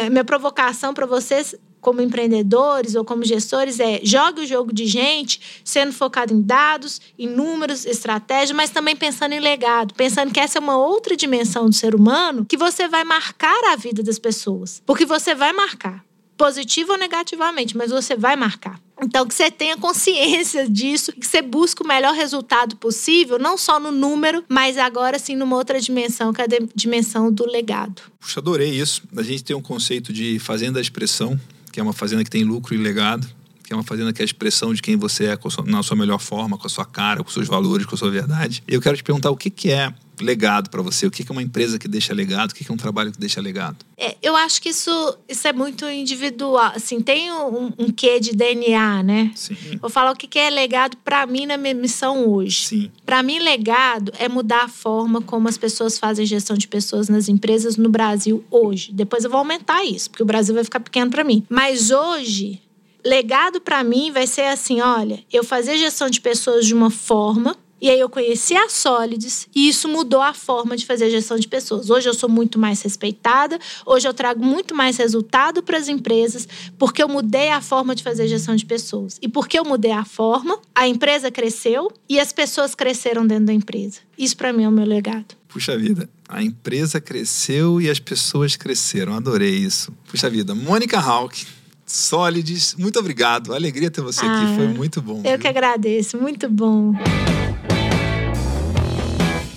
[0.09, 5.41] minha provocação para vocês como empreendedores ou como gestores é jogue o jogo de gente,
[5.65, 10.59] sendo focado em dados, em números, estratégia, mas também pensando em legado, pensando que essa
[10.59, 14.81] é uma outra dimensão do ser humano que você vai marcar a vida das pessoas.
[14.85, 16.05] Porque você vai marcar
[16.41, 18.79] positivo ou negativamente, mas você vai marcar.
[18.99, 23.79] Então, que você tenha consciência disso, que você busque o melhor resultado possível, não só
[23.79, 28.01] no número, mas agora sim numa outra dimensão, que é a dimensão do legado.
[28.19, 29.03] Puxa, adorei isso.
[29.15, 31.39] A gente tem um conceito de fazenda da expressão,
[31.71, 33.27] que é uma fazenda que tem lucro e legado,
[33.63, 36.19] que é uma fazenda que é a expressão de quem você é na sua melhor
[36.19, 38.63] forma, com a sua cara, com os seus valores, com a sua verdade.
[38.67, 39.93] Eu quero te perguntar o que, que é
[40.23, 41.05] legado para você?
[41.05, 42.51] O que é uma empresa que deixa legado?
[42.51, 43.77] O que é um trabalho que deixa legado?
[43.97, 46.71] É, eu acho que isso, isso é muito individual.
[46.75, 49.31] Assim, tem um, um quê de DNA, né?
[49.35, 49.55] Sim.
[49.79, 52.91] Vou falar o que é legado para mim na minha missão hoje.
[53.05, 57.27] Para mim, legado é mudar a forma como as pessoas fazem gestão de pessoas nas
[57.27, 58.91] empresas no Brasil hoje.
[58.91, 61.43] Depois eu vou aumentar isso, porque o Brasil vai ficar pequeno para mim.
[61.49, 62.61] Mas hoje,
[63.05, 67.57] legado para mim vai ser assim, olha, eu fazer gestão de pessoas de uma forma
[67.81, 71.47] e aí eu conheci a Solids e isso mudou a forma de fazer gestão de
[71.47, 71.89] pessoas.
[71.89, 76.47] Hoje eu sou muito mais respeitada, hoje eu trago muito mais resultado para as empresas,
[76.77, 79.17] porque eu mudei a forma de fazer gestão de pessoas.
[79.19, 83.53] E porque eu mudei a forma, a empresa cresceu e as pessoas cresceram dentro da
[83.53, 83.99] empresa.
[84.17, 85.35] Isso para mim é o meu legado.
[85.47, 89.15] Puxa vida, a empresa cresceu e as pessoas cresceram.
[89.15, 89.91] Adorei isso.
[90.07, 91.45] Puxa vida, Mônica Hawk
[91.91, 93.53] Solides, muito obrigado.
[93.53, 95.17] Alegria ter você ah, aqui, foi muito bom.
[95.25, 95.39] Eu viu?
[95.39, 96.93] que agradeço, muito bom.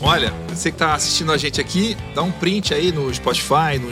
[0.07, 3.91] Olha, você que está assistindo a gente aqui, dá um print aí no Spotify, no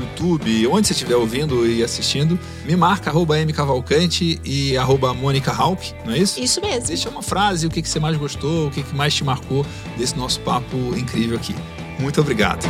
[0.00, 2.40] YouTube, onde você estiver ouvindo e assistindo.
[2.64, 6.40] Me marca, arroba mcavalcante e arroba Mônica Hauck, não é isso?
[6.40, 6.86] Isso mesmo.
[6.86, 9.66] Deixa uma frase, o que, que você mais gostou, o que, que mais te marcou
[9.98, 11.54] desse nosso papo incrível aqui.
[11.98, 12.64] Muito obrigado.